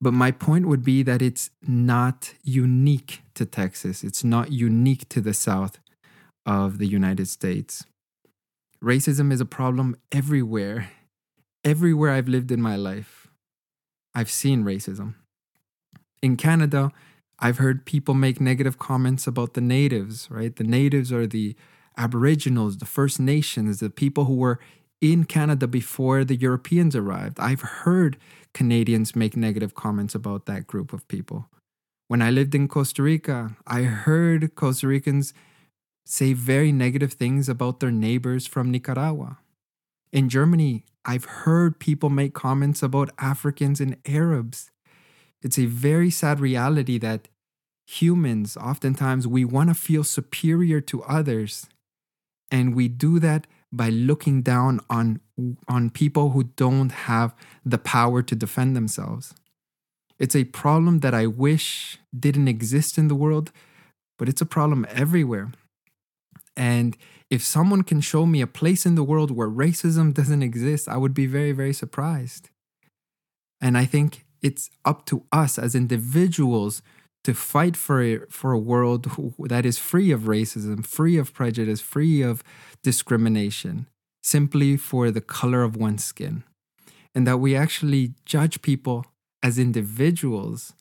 But 0.00 0.12
my 0.12 0.30
point 0.30 0.68
would 0.68 0.84
be 0.84 1.02
that 1.02 1.22
it's 1.22 1.50
not 1.66 2.34
unique 2.42 3.22
to 3.34 3.46
Texas. 3.46 4.04
It's 4.04 4.22
not 4.22 4.52
unique 4.52 5.08
to 5.08 5.20
the 5.20 5.32
south 5.32 5.78
of 6.44 6.78
the 6.78 6.86
United 6.86 7.28
States. 7.28 7.84
Racism 8.82 9.32
is 9.32 9.40
a 9.40 9.46
problem 9.46 9.96
everywhere. 10.12 10.90
Everywhere 11.64 12.12
I've 12.12 12.28
lived 12.28 12.52
in 12.52 12.60
my 12.60 12.76
life, 12.76 13.26
I've 14.14 14.30
seen 14.30 14.62
racism. 14.62 15.14
In 16.22 16.36
Canada, 16.36 16.92
I've 17.38 17.58
heard 17.58 17.84
people 17.84 18.14
make 18.14 18.40
negative 18.40 18.78
comments 18.78 19.26
about 19.26 19.54
the 19.54 19.60
natives, 19.60 20.28
right? 20.30 20.54
The 20.54 20.64
natives 20.64 21.12
are 21.12 21.26
the 21.26 21.54
Aboriginals, 21.96 22.78
the 22.78 22.86
First 22.86 23.20
Nations, 23.20 23.80
the 23.80 23.90
people 23.90 24.24
who 24.24 24.36
were 24.36 24.58
in 25.00 25.24
Canada 25.24 25.66
before 25.66 26.24
the 26.24 26.36
Europeans 26.36 26.96
arrived. 26.96 27.38
I've 27.38 27.60
heard 27.60 28.16
Canadians 28.54 29.14
make 29.14 29.36
negative 29.36 29.74
comments 29.74 30.14
about 30.14 30.46
that 30.46 30.66
group 30.66 30.92
of 30.92 31.06
people. 31.08 31.48
When 32.08 32.22
I 32.22 32.30
lived 32.30 32.54
in 32.54 32.68
Costa 32.68 33.02
Rica, 33.02 33.56
I 33.66 33.82
heard 33.82 34.54
Costa 34.54 34.86
Ricans 34.86 35.34
say 36.06 36.32
very 36.32 36.72
negative 36.72 37.14
things 37.14 37.48
about 37.48 37.80
their 37.80 37.90
neighbors 37.90 38.46
from 38.46 38.70
Nicaragua. 38.70 39.38
In 40.12 40.28
Germany, 40.28 40.84
I've 41.04 41.24
heard 41.24 41.78
people 41.78 42.08
make 42.08 42.32
comments 42.32 42.82
about 42.82 43.10
Africans 43.18 43.80
and 43.80 43.96
Arabs. 44.06 44.70
It's 45.46 45.60
a 45.60 45.66
very 45.66 46.10
sad 46.10 46.40
reality 46.40 46.98
that 46.98 47.28
humans, 47.86 48.56
oftentimes, 48.56 49.28
we 49.28 49.44
want 49.44 49.70
to 49.70 49.74
feel 49.74 50.02
superior 50.02 50.80
to 50.80 51.04
others. 51.04 51.68
And 52.50 52.74
we 52.74 52.88
do 52.88 53.20
that 53.20 53.46
by 53.72 53.90
looking 53.90 54.42
down 54.42 54.80
on, 54.90 55.20
on 55.68 55.90
people 55.90 56.30
who 56.30 56.42
don't 56.42 56.90
have 56.90 57.32
the 57.64 57.78
power 57.78 58.22
to 58.22 58.34
defend 58.34 58.74
themselves. 58.74 59.34
It's 60.18 60.34
a 60.34 60.42
problem 60.62 60.98
that 60.98 61.14
I 61.14 61.28
wish 61.28 62.00
didn't 62.18 62.48
exist 62.48 62.98
in 62.98 63.06
the 63.06 63.14
world, 63.14 63.52
but 64.18 64.28
it's 64.28 64.40
a 64.40 64.46
problem 64.46 64.84
everywhere. 64.90 65.52
And 66.56 66.96
if 67.30 67.44
someone 67.44 67.84
can 67.84 68.00
show 68.00 68.26
me 68.26 68.40
a 68.40 68.48
place 68.48 68.84
in 68.84 68.96
the 68.96 69.04
world 69.04 69.30
where 69.30 69.48
racism 69.48 70.12
doesn't 70.12 70.42
exist, 70.42 70.88
I 70.88 70.96
would 70.96 71.14
be 71.14 71.26
very, 71.26 71.52
very 71.52 71.72
surprised. 71.72 72.50
And 73.60 73.78
I 73.78 73.84
think 73.84 74.25
it's 74.42 74.70
up 74.84 75.06
to 75.06 75.24
us 75.32 75.58
as 75.58 75.74
individuals 75.74 76.82
to 77.24 77.34
fight 77.34 77.76
for 77.76 78.02
a, 78.02 78.20
for 78.30 78.52
a 78.52 78.58
world 78.58 79.34
that 79.40 79.66
is 79.66 79.78
free 79.78 80.12
of 80.12 80.22
racism, 80.22 80.86
free 80.86 81.18
of 81.18 81.34
prejudice, 81.34 81.80
free 81.80 82.22
of 82.22 82.42
discrimination, 82.84 83.88
simply 84.22 84.76
for 84.76 85.10
the 85.10 85.20
color 85.20 85.64
of 85.64 85.76
one's 85.76 86.04
skin. 86.04 86.44
And 87.14 87.26
that 87.26 87.38
we 87.38 87.56
actually 87.56 88.14
judge 88.24 88.62
people 88.62 89.06
as 89.42 89.58
individuals 89.58 90.74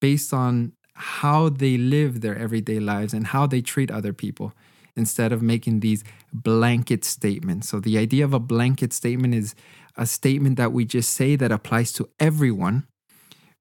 based 0.00 0.32
on 0.32 0.72
how 0.94 1.48
they 1.48 1.76
live 1.76 2.20
their 2.20 2.38
everyday 2.38 2.80
lives 2.80 3.12
and 3.12 3.26
how 3.26 3.46
they 3.46 3.60
treat 3.60 3.90
other 3.90 4.12
people 4.12 4.54
instead 4.96 5.32
of 5.32 5.42
making 5.42 5.80
these 5.80 6.04
blanket 6.32 7.04
statements. 7.04 7.68
So, 7.68 7.80
the 7.80 7.98
idea 7.98 8.24
of 8.24 8.32
a 8.32 8.38
blanket 8.38 8.92
statement 8.92 9.34
is 9.34 9.54
a 9.96 10.06
statement 10.06 10.56
that 10.56 10.72
we 10.72 10.84
just 10.84 11.10
say 11.10 11.36
that 11.36 11.52
applies 11.52 11.92
to 11.92 12.08
everyone 12.20 12.86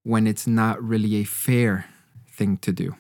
when 0.04 0.28
it's 0.28 0.48
not 0.48 0.82
really 0.84 1.16
a 1.18 1.24
fair 1.24 1.86
thing 2.28 2.58
to 2.58 2.72
do. 2.72 2.96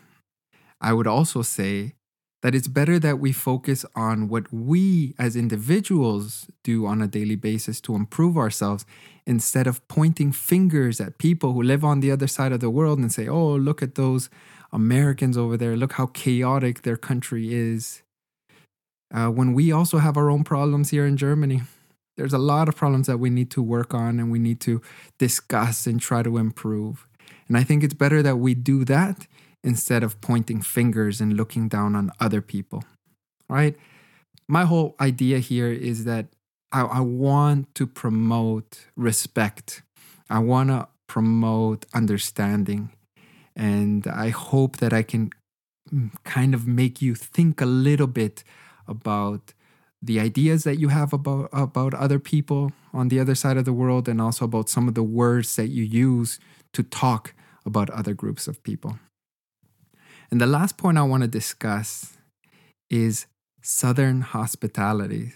I 0.79 0.93
would 0.93 1.07
also 1.07 1.41
say 1.41 1.93
that 2.41 2.55
it's 2.55 2.67
better 2.67 2.97
that 2.99 3.19
we 3.19 3.31
focus 3.31 3.85
on 3.95 4.27
what 4.27 4.51
we 4.51 5.13
as 5.19 5.35
individuals 5.35 6.47
do 6.63 6.85
on 6.85 7.01
a 7.01 7.07
daily 7.07 7.35
basis 7.35 7.79
to 7.81 7.95
improve 7.95 8.37
ourselves 8.37 8.85
instead 9.27 9.67
of 9.67 9.87
pointing 9.87 10.31
fingers 10.31 10.99
at 10.99 11.19
people 11.19 11.53
who 11.53 11.61
live 11.61 11.85
on 11.85 11.99
the 11.99 12.11
other 12.11 12.27
side 12.27 12.51
of 12.51 12.59
the 12.59 12.69
world 12.69 12.97
and 12.97 13.11
say, 13.11 13.27
oh, 13.27 13.55
look 13.55 13.83
at 13.83 13.95
those 13.95 14.29
Americans 14.73 15.37
over 15.37 15.55
there. 15.55 15.77
Look 15.77 15.93
how 15.93 16.07
chaotic 16.07 16.81
their 16.81 16.97
country 16.97 17.53
is. 17.53 18.01
Uh, 19.13 19.27
when 19.27 19.53
we 19.53 19.71
also 19.71 19.99
have 19.99 20.17
our 20.17 20.29
own 20.29 20.43
problems 20.43 20.89
here 20.89 21.05
in 21.05 21.17
Germany, 21.17 21.61
there's 22.21 22.33
a 22.33 22.37
lot 22.37 22.69
of 22.69 22.75
problems 22.75 23.07
that 23.07 23.17
we 23.17 23.31
need 23.31 23.49
to 23.49 23.63
work 23.63 23.95
on 23.95 24.19
and 24.19 24.31
we 24.31 24.37
need 24.37 24.59
to 24.59 24.79
discuss 25.17 25.87
and 25.87 25.99
try 25.99 26.21
to 26.21 26.37
improve. 26.37 27.07
And 27.47 27.57
I 27.57 27.63
think 27.63 27.83
it's 27.83 27.95
better 27.95 28.21
that 28.21 28.35
we 28.35 28.53
do 28.53 28.85
that 28.85 29.25
instead 29.63 30.03
of 30.03 30.21
pointing 30.21 30.61
fingers 30.61 31.19
and 31.19 31.35
looking 31.35 31.67
down 31.67 31.95
on 31.95 32.11
other 32.19 32.39
people. 32.39 32.83
Right? 33.49 33.75
My 34.47 34.65
whole 34.65 34.95
idea 35.01 35.39
here 35.39 35.71
is 35.71 36.05
that 36.05 36.27
I, 36.71 36.81
I 36.81 36.99
want 36.99 37.73
to 37.73 37.87
promote 37.87 38.85
respect. 38.95 39.81
I 40.29 40.37
want 40.39 40.69
to 40.69 40.87
promote 41.07 41.87
understanding. 41.91 42.91
And 43.55 44.05
I 44.05 44.29
hope 44.29 44.77
that 44.77 44.93
I 44.93 45.01
can 45.01 45.31
mm, 45.91 46.11
kind 46.23 46.53
of 46.53 46.67
make 46.67 47.01
you 47.01 47.15
think 47.15 47.61
a 47.61 47.65
little 47.65 48.05
bit 48.05 48.43
about 48.87 49.53
the 50.01 50.19
ideas 50.19 50.63
that 50.63 50.79
you 50.79 50.87
have 50.87 51.13
about 51.13 51.49
about 51.51 51.93
other 51.93 52.19
people 52.19 52.71
on 52.93 53.09
the 53.09 53.19
other 53.19 53.35
side 53.35 53.57
of 53.57 53.65
the 53.65 53.73
world 53.73 54.07
and 54.07 54.19
also 54.19 54.45
about 54.45 54.69
some 54.69 54.87
of 54.87 54.95
the 54.95 55.03
words 55.03 55.55
that 55.55 55.67
you 55.67 55.83
use 55.83 56.39
to 56.73 56.83
talk 56.83 57.33
about 57.65 57.89
other 57.91 58.13
groups 58.13 58.47
of 58.47 58.61
people. 58.63 58.97
And 60.31 60.39
the 60.39 60.47
last 60.47 60.77
point 60.77 60.97
I 60.97 61.03
want 61.03 61.21
to 61.21 61.27
discuss 61.27 62.17
is 62.89 63.27
Southern 63.61 64.21
hospitality. 64.21 65.33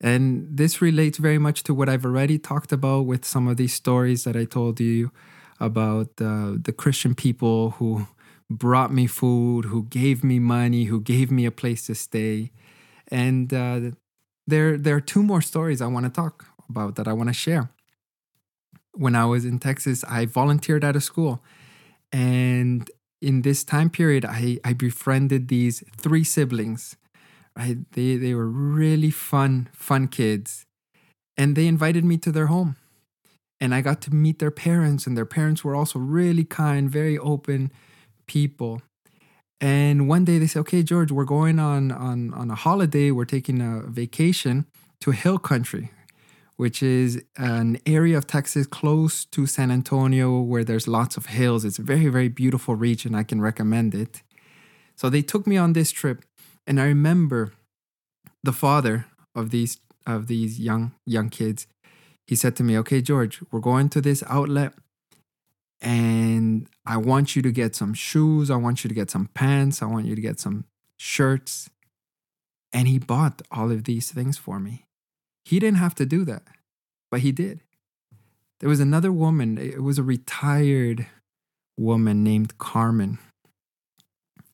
And 0.00 0.46
this 0.50 0.82
relates 0.82 1.18
very 1.18 1.38
much 1.38 1.62
to 1.64 1.74
what 1.74 1.88
I've 1.88 2.04
already 2.04 2.38
talked 2.38 2.72
about 2.72 3.06
with 3.06 3.24
some 3.24 3.48
of 3.48 3.56
these 3.56 3.72
stories 3.72 4.24
that 4.24 4.36
I 4.36 4.44
told 4.44 4.78
you 4.78 5.10
about 5.58 6.08
uh, 6.20 6.54
the 6.62 6.74
Christian 6.76 7.14
people 7.14 7.70
who 7.70 8.06
brought 8.50 8.92
me 8.92 9.06
food, 9.06 9.66
who 9.66 9.84
gave 9.84 10.22
me 10.22 10.38
money, 10.38 10.84
who 10.84 11.00
gave 11.00 11.30
me 11.30 11.46
a 11.46 11.50
place 11.50 11.86
to 11.86 11.94
stay. 11.94 12.50
And 13.08 13.52
uh, 13.52 13.92
there, 14.46 14.76
there 14.76 14.96
are 14.96 15.00
two 15.00 15.22
more 15.22 15.42
stories 15.42 15.80
I 15.80 15.86
want 15.86 16.06
to 16.06 16.10
talk 16.10 16.46
about 16.68 16.96
that 16.96 17.08
I 17.08 17.12
want 17.12 17.28
to 17.28 17.34
share. 17.34 17.70
When 18.92 19.14
I 19.14 19.24
was 19.24 19.44
in 19.44 19.58
Texas, 19.58 20.04
I 20.04 20.26
volunteered 20.26 20.84
at 20.84 20.96
a 20.96 21.00
school. 21.00 21.42
And 22.12 22.90
in 23.20 23.42
this 23.42 23.64
time 23.64 23.90
period, 23.90 24.24
I, 24.24 24.58
I 24.64 24.72
befriended 24.72 25.48
these 25.48 25.82
three 25.96 26.24
siblings. 26.24 26.96
Right? 27.56 27.78
They 27.92 28.16
they 28.16 28.34
were 28.34 28.48
really 28.48 29.10
fun, 29.10 29.68
fun 29.72 30.08
kids. 30.08 30.66
And 31.36 31.56
they 31.56 31.66
invited 31.66 32.04
me 32.04 32.18
to 32.18 32.32
their 32.32 32.46
home. 32.46 32.76
And 33.60 33.74
I 33.74 33.80
got 33.80 34.00
to 34.02 34.14
meet 34.14 34.40
their 34.40 34.50
parents, 34.50 35.06
and 35.06 35.16
their 35.16 35.24
parents 35.24 35.64
were 35.64 35.74
also 35.74 35.98
really 35.98 36.44
kind, 36.44 36.90
very 36.90 37.16
open 37.16 37.72
people. 38.26 38.82
And 39.60 40.08
one 40.08 40.24
day 40.24 40.38
they 40.38 40.46
said, 40.46 40.60
"Okay, 40.60 40.82
George, 40.82 41.10
we're 41.12 41.24
going 41.24 41.58
on 41.58 41.90
on 41.92 42.34
on 42.34 42.50
a 42.50 42.54
holiday. 42.54 43.10
We're 43.10 43.24
taking 43.24 43.60
a 43.60 43.82
vacation 43.86 44.66
to 45.00 45.10
Hill 45.10 45.38
Country, 45.38 45.90
which 46.56 46.82
is 46.82 47.22
an 47.36 47.78
area 47.86 48.18
of 48.18 48.26
Texas 48.26 48.66
close 48.66 49.24
to 49.26 49.46
San 49.46 49.70
Antonio 49.70 50.40
where 50.40 50.64
there's 50.64 50.88
lots 50.88 51.16
of 51.16 51.26
hills. 51.26 51.64
It's 51.64 51.78
a 51.78 51.82
very, 51.82 52.08
very 52.08 52.28
beautiful 52.28 52.74
region. 52.74 53.14
I 53.14 53.22
can 53.22 53.40
recommend 53.40 53.94
it. 53.94 54.22
So 54.96 55.08
they 55.08 55.22
took 55.22 55.46
me 55.46 55.56
on 55.56 55.72
this 55.72 55.90
trip, 55.90 56.24
and 56.66 56.80
I 56.80 56.84
remember 56.84 57.52
the 58.42 58.52
father 58.52 59.06
of 59.34 59.50
these 59.50 59.78
of 60.06 60.26
these 60.26 60.60
young 60.60 60.92
young 61.06 61.30
kids. 61.30 61.66
He 62.26 62.36
said 62.36 62.54
to 62.56 62.62
me, 62.62 62.78
"Okay, 62.78 63.00
George, 63.02 63.42
we're 63.50 63.60
going 63.60 63.88
to 63.90 64.00
this 64.00 64.22
outlet 64.28 64.74
and 65.80 66.68
I 66.86 66.96
want 66.96 67.36
you 67.36 67.42
to 67.42 67.52
get 67.52 67.74
some 67.74 67.94
shoes, 67.94 68.50
I 68.50 68.56
want 68.56 68.84
you 68.84 68.88
to 68.88 68.94
get 68.94 69.10
some 69.10 69.28
pants, 69.34 69.82
I 69.82 69.86
want 69.86 70.06
you 70.06 70.14
to 70.14 70.20
get 70.20 70.40
some 70.40 70.64
shirts." 70.98 71.70
And 72.72 72.88
he 72.88 72.98
bought 72.98 73.42
all 73.50 73.70
of 73.70 73.84
these 73.84 74.10
things 74.10 74.36
for 74.36 74.58
me. 74.58 74.84
He 75.44 75.58
didn't 75.58 75.78
have 75.78 75.94
to 75.96 76.06
do 76.06 76.24
that, 76.24 76.42
but 77.10 77.20
he 77.20 77.32
did. 77.32 77.60
There 78.60 78.68
was 78.68 78.80
another 78.80 79.12
woman, 79.12 79.58
it 79.58 79.82
was 79.82 79.98
a 79.98 80.02
retired 80.02 81.06
woman 81.76 82.24
named 82.24 82.58
Carmen. 82.58 83.18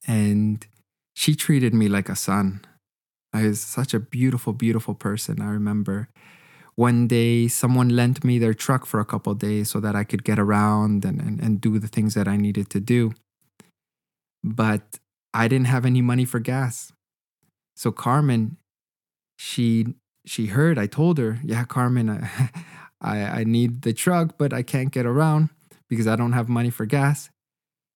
And 0.06 0.66
she 1.14 1.34
treated 1.34 1.74
me 1.74 1.88
like 1.88 2.08
a 2.08 2.16
son. 2.16 2.64
I 3.32 3.46
was 3.46 3.60
such 3.60 3.94
a 3.94 4.00
beautiful, 4.00 4.52
beautiful 4.52 4.94
person. 4.94 5.40
I 5.40 5.50
remember 5.50 6.08
one 6.76 7.06
day 7.06 7.48
someone 7.48 7.90
lent 7.90 8.24
me 8.24 8.38
their 8.38 8.54
truck 8.54 8.86
for 8.86 9.00
a 9.00 9.04
couple 9.04 9.34
days 9.34 9.70
so 9.70 9.80
that 9.80 9.94
I 9.94 10.04
could 10.04 10.24
get 10.24 10.38
around 10.38 11.04
and, 11.04 11.20
and, 11.20 11.40
and 11.40 11.60
do 11.60 11.78
the 11.78 11.88
things 11.88 12.14
that 12.14 12.28
I 12.28 12.36
needed 12.36 12.70
to 12.70 12.80
do. 12.80 13.12
But 14.42 14.98
I 15.34 15.48
didn't 15.48 15.66
have 15.66 15.84
any 15.84 16.02
money 16.02 16.24
for 16.24 16.40
gas. 16.40 16.92
So 17.76 17.92
Carmen, 17.92 18.56
she 19.38 19.94
she 20.26 20.46
heard, 20.46 20.78
I 20.78 20.86
told 20.86 21.18
her, 21.18 21.38
yeah, 21.42 21.64
Carmen, 21.64 22.10
I, 22.10 22.50
I, 23.00 23.40
I 23.40 23.44
need 23.44 23.82
the 23.82 23.92
truck, 23.92 24.36
but 24.36 24.52
I 24.52 24.62
can't 24.62 24.92
get 24.92 25.06
around 25.06 25.48
because 25.88 26.06
I 26.06 26.16
don't 26.16 26.32
have 26.32 26.48
money 26.48 26.70
for 26.70 26.84
gas. 26.84 27.30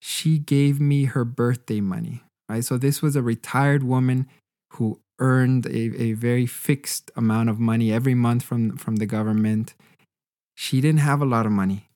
She 0.01 0.39
gave 0.39 0.81
me 0.81 1.05
her 1.05 1.25
birthday 1.25 1.81
money, 1.81 2.23
right? 2.49 2.65
So 2.65 2.77
this 2.77 3.03
was 3.03 3.15
a 3.15 3.23
retired 3.23 3.83
woman 3.83 4.27
who 4.73 5.01
earned 5.25 5.65
a, 5.67 5.83
a 6.09 6.13
very 6.13 6.47
fixed 6.47 7.11
amount 7.17 7.49
of 7.49 7.59
money 7.59 7.89
every 7.99 8.15
month 8.15 8.43
from, 8.43 8.77
from 8.77 8.97
the 8.97 9.07
government. 9.07 9.75
She 10.55 10.81
didn't 10.81 11.07
have 11.11 11.23
a 11.23 11.33
lot 11.35 11.47
of 11.47 11.53
money. 11.53 11.89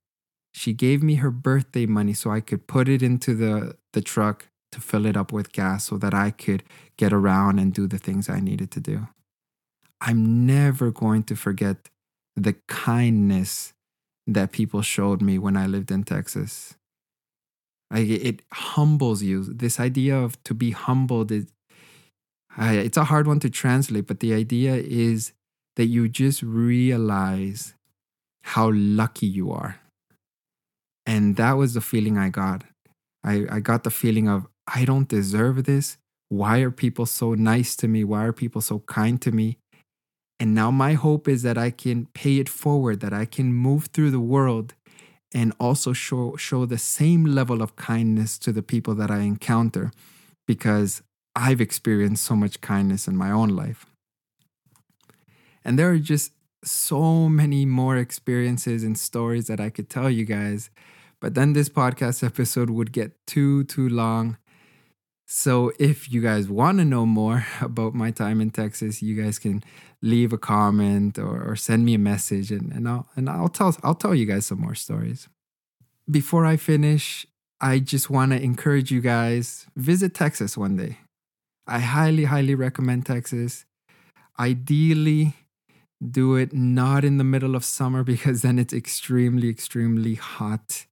She 0.60 0.72
gave 0.72 1.02
me 1.02 1.16
her 1.16 1.30
birthday 1.30 1.86
money 1.86 2.14
so 2.14 2.30
I 2.30 2.40
could 2.40 2.66
put 2.66 2.88
it 2.88 3.02
into 3.02 3.34
the, 3.34 3.76
the 3.92 4.00
truck 4.00 4.48
to 4.72 4.80
fill 4.80 5.06
it 5.06 5.16
up 5.16 5.30
with 5.30 5.52
gas 5.52 5.84
so 5.88 5.98
that 5.98 6.14
I 6.14 6.30
could 6.30 6.62
get 6.96 7.12
around 7.12 7.58
and 7.58 7.72
do 7.72 7.86
the 7.86 7.98
things 7.98 8.28
I 8.28 8.40
needed 8.40 8.70
to 8.72 8.80
do. 8.80 9.08
I'm 10.00 10.46
never 10.46 10.90
going 10.90 11.24
to 11.24 11.36
forget 11.36 11.76
the 12.34 12.54
kindness 12.66 13.74
that 14.26 14.52
people 14.52 14.82
showed 14.82 15.20
me 15.20 15.38
when 15.38 15.56
I 15.56 15.66
lived 15.66 15.90
in 15.90 16.04
Texas. 16.04 16.76
I, 17.90 18.00
it 18.00 18.42
humbles 18.52 19.22
you. 19.22 19.44
This 19.44 19.80
idea 19.80 20.16
of 20.16 20.42
to 20.44 20.54
be 20.54 20.70
humbled 20.72 21.32
is, 21.32 21.46
it's 22.58 22.96
a 22.96 23.04
hard 23.04 23.26
one 23.26 23.40
to 23.40 23.50
translate, 23.50 24.06
but 24.06 24.20
the 24.20 24.34
idea 24.34 24.74
is 24.74 25.32
that 25.76 25.86
you 25.86 26.08
just 26.08 26.42
realize 26.42 27.74
how 28.42 28.70
lucky 28.72 29.26
you 29.26 29.52
are. 29.52 29.80
And 31.06 31.36
that 31.36 31.52
was 31.52 31.74
the 31.74 31.80
feeling 31.80 32.18
I 32.18 32.28
got. 32.28 32.64
I, 33.24 33.46
I 33.50 33.60
got 33.60 33.84
the 33.84 33.90
feeling 33.90 34.28
of, 34.28 34.46
I 34.66 34.84
don't 34.84 35.08
deserve 35.08 35.64
this, 35.64 35.98
why 36.28 36.58
are 36.58 36.70
people 36.70 37.06
so 37.06 37.34
nice 37.34 37.74
to 37.76 37.88
me? 37.88 38.04
Why 38.04 38.24
are 38.24 38.32
people 38.32 38.60
so 38.60 38.80
kind 38.80 39.20
to 39.22 39.32
me? 39.32 39.58
And 40.40 40.54
now 40.54 40.70
my 40.70 40.92
hope 40.92 41.26
is 41.26 41.42
that 41.42 41.58
I 41.58 41.70
can 41.70 42.06
pay 42.14 42.38
it 42.38 42.48
forward, 42.48 43.00
that 43.00 43.12
I 43.12 43.24
can 43.24 43.52
move 43.52 43.86
through 43.86 44.10
the 44.10 44.20
world 44.20 44.74
and 45.34 45.52
also 45.58 45.92
show 45.92 46.36
show 46.36 46.64
the 46.64 46.78
same 46.78 47.24
level 47.24 47.60
of 47.60 47.76
kindness 47.76 48.38
to 48.38 48.52
the 48.52 48.62
people 48.62 48.94
that 48.94 49.10
I 49.10 49.20
encounter 49.20 49.90
because 50.46 51.02
I've 51.38 51.60
experienced 51.60 52.24
so 52.24 52.34
much 52.34 52.60
kindness 52.60 53.06
in 53.06 53.16
my 53.16 53.30
own 53.30 53.50
life. 53.50 53.86
And 55.64 55.78
there 55.78 55.90
are 55.90 55.98
just 55.98 56.32
so 56.64 57.28
many 57.28 57.64
more 57.64 57.96
experiences 57.96 58.82
and 58.82 58.98
stories 58.98 59.46
that 59.46 59.60
I 59.60 59.70
could 59.70 59.88
tell 59.88 60.10
you 60.10 60.24
guys, 60.24 60.70
but 61.20 61.34
then 61.34 61.52
this 61.52 61.68
podcast 61.68 62.24
episode 62.24 62.70
would 62.70 62.92
get 62.92 63.12
too 63.26 63.64
too 63.64 63.88
long 63.88 64.36
so 65.30 65.72
if 65.78 66.10
you 66.10 66.22
guys 66.22 66.48
want 66.48 66.78
to 66.78 66.86
know 66.86 67.04
more 67.04 67.46
about 67.60 67.94
my 67.94 68.10
time 68.10 68.40
in 68.40 68.50
Texas, 68.50 69.02
you 69.02 69.22
guys 69.22 69.38
can 69.38 69.62
leave 70.00 70.32
a 70.32 70.38
comment 70.38 71.18
or, 71.18 71.50
or 71.50 71.54
send 71.54 71.84
me 71.84 71.94
a 71.94 71.98
message 71.98 72.50
and, 72.50 72.72
and 72.72 72.88
I'll 72.88 73.06
and 73.14 73.28
I'll 73.28 73.50
tell 73.50 73.76
I'll 73.82 73.94
tell 73.94 74.14
you 74.14 74.24
guys 74.24 74.46
some 74.46 74.60
more 74.60 74.74
stories. 74.74 75.28
Before 76.10 76.46
I 76.46 76.56
finish, 76.56 77.26
I 77.60 77.78
just 77.78 78.08
want 78.08 78.32
to 78.32 78.42
encourage 78.42 78.90
you 78.90 79.02
guys 79.02 79.66
visit 79.76 80.14
Texas 80.14 80.56
one 80.56 80.76
day. 80.76 80.96
I 81.68 81.80
highly 81.80 82.24
highly 82.24 82.54
recommend 82.54 83.06
Texas. 83.06 83.64
Ideally, 84.38 85.34
do 86.10 86.36
it 86.36 86.52
not 86.52 87.04
in 87.04 87.18
the 87.18 87.24
middle 87.24 87.54
of 87.54 87.64
summer 87.64 88.02
because 88.04 88.42
then 88.42 88.58
it's 88.58 88.72
extremely 88.72 89.48
extremely 89.48 90.14
hot 90.14 90.86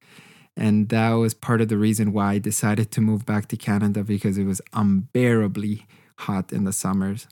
and 0.57 0.89
that 0.89 1.11
was 1.11 1.35
part 1.35 1.61
of 1.61 1.69
the 1.69 1.77
reason 1.77 2.13
why 2.13 2.35
I 2.35 2.39
decided 2.39 2.91
to 2.93 3.01
move 3.01 3.27
back 3.27 3.49
to 3.49 3.57
Canada 3.57 4.03
because 4.03 4.39
it 4.39 4.45
was 4.45 4.63
unbearably 4.73 5.87
hot 6.21 6.53
in 6.53 6.65
the 6.65 6.73
summers. 6.73 7.27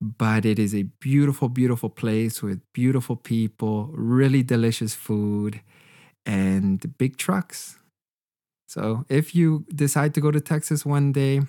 But 0.00 0.44
it 0.44 0.58
is 0.58 0.74
a 0.74 0.82
beautiful, 0.82 1.48
beautiful 1.48 1.88
place 1.88 2.42
with 2.42 2.60
beautiful 2.74 3.16
people, 3.16 3.90
really 3.94 4.42
delicious 4.42 4.94
food, 4.94 5.62
and 6.26 6.98
big 6.98 7.16
trucks. 7.16 7.78
So 8.68 9.06
if 9.08 9.34
you 9.34 9.64
decide 9.74 10.12
to 10.14 10.20
go 10.20 10.30
to 10.30 10.40
Texas 10.40 10.84
one 10.84 11.12
day, 11.12 11.40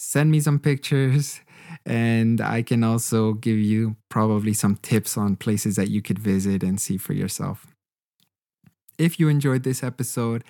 send 0.00 0.30
me 0.30 0.38
some 0.38 0.60
pictures 0.60 1.40
and 1.84 2.40
I 2.40 2.62
can 2.62 2.84
also 2.84 3.32
give 3.32 3.58
you 3.58 3.96
probably 4.08 4.52
some 4.52 4.76
tips 4.76 5.18
on 5.18 5.34
places 5.34 5.74
that 5.74 5.90
you 5.90 6.02
could 6.02 6.20
visit 6.20 6.62
and 6.62 6.80
see 6.80 6.98
for 6.98 7.14
yourself. 7.14 7.66
If 8.96 9.18
you 9.18 9.28
enjoyed 9.28 9.64
this 9.64 9.82
episode, 9.82 10.44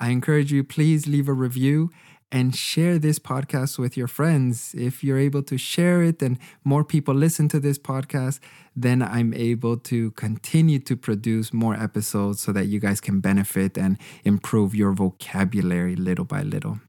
I 0.00 0.08
encourage 0.08 0.50
you 0.50 0.64
please 0.64 1.06
leave 1.06 1.28
a 1.28 1.34
review 1.34 1.90
and 2.32 2.56
share 2.56 2.98
this 2.98 3.18
podcast 3.18 3.78
with 3.78 3.98
your 3.98 4.08
friends. 4.08 4.74
If 4.74 5.04
you're 5.04 5.18
able 5.18 5.42
to 5.42 5.58
share 5.58 6.02
it 6.02 6.22
and 6.22 6.38
more 6.64 6.82
people 6.82 7.14
listen 7.14 7.48
to 7.50 7.60
this 7.60 7.78
podcast, 7.78 8.40
then 8.74 9.02
I'm 9.02 9.34
able 9.34 9.76
to 9.76 10.10
continue 10.12 10.78
to 10.78 10.96
produce 10.96 11.52
more 11.52 11.74
episodes 11.74 12.40
so 12.40 12.50
that 12.52 12.68
you 12.68 12.80
guys 12.80 13.02
can 13.02 13.20
benefit 13.20 13.76
and 13.76 13.98
improve 14.24 14.74
your 14.74 14.92
vocabulary 14.92 15.96
little 15.96 16.24
by 16.24 16.40
little. 16.40 16.80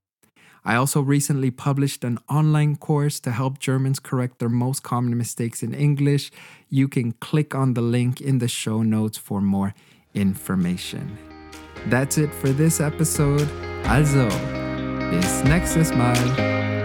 I 0.68 0.76
also 0.76 1.00
recently 1.00 1.50
published 1.50 2.04
an 2.04 2.20
online 2.30 2.76
course 2.76 3.22
to 3.22 3.32
help 3.32 3.58
Germans 3.58 4.00
correct 4.00 4.40
their 4.40 4.50
most 4.50 4.84
common 4.84 5.18
mistakes 5.18 5.64
in 5.64 5.74
English. 5.74 6.30
You 6.70 6.90
can 6.90 7.14
click 7.14 7.56
on 7.56 7.74
the 7.74 7.82
link 7.82 8.20
in 8.20 8.40
the 8.40 8.50
show 8.50 8.84
notes 8.84 9.18
for 9.18 9.40
more 9.40 9.74
information. 10.14 11.18
That's 11.86 12.18
it 12.18 12.34
for 12.34 12.50
this 12.50 12.82
episode. 12.82 13.48
Also, 13.86 14.28
bis 15.10 15.42
nächstes 15.46 15.96
Mal. 15.96 16.77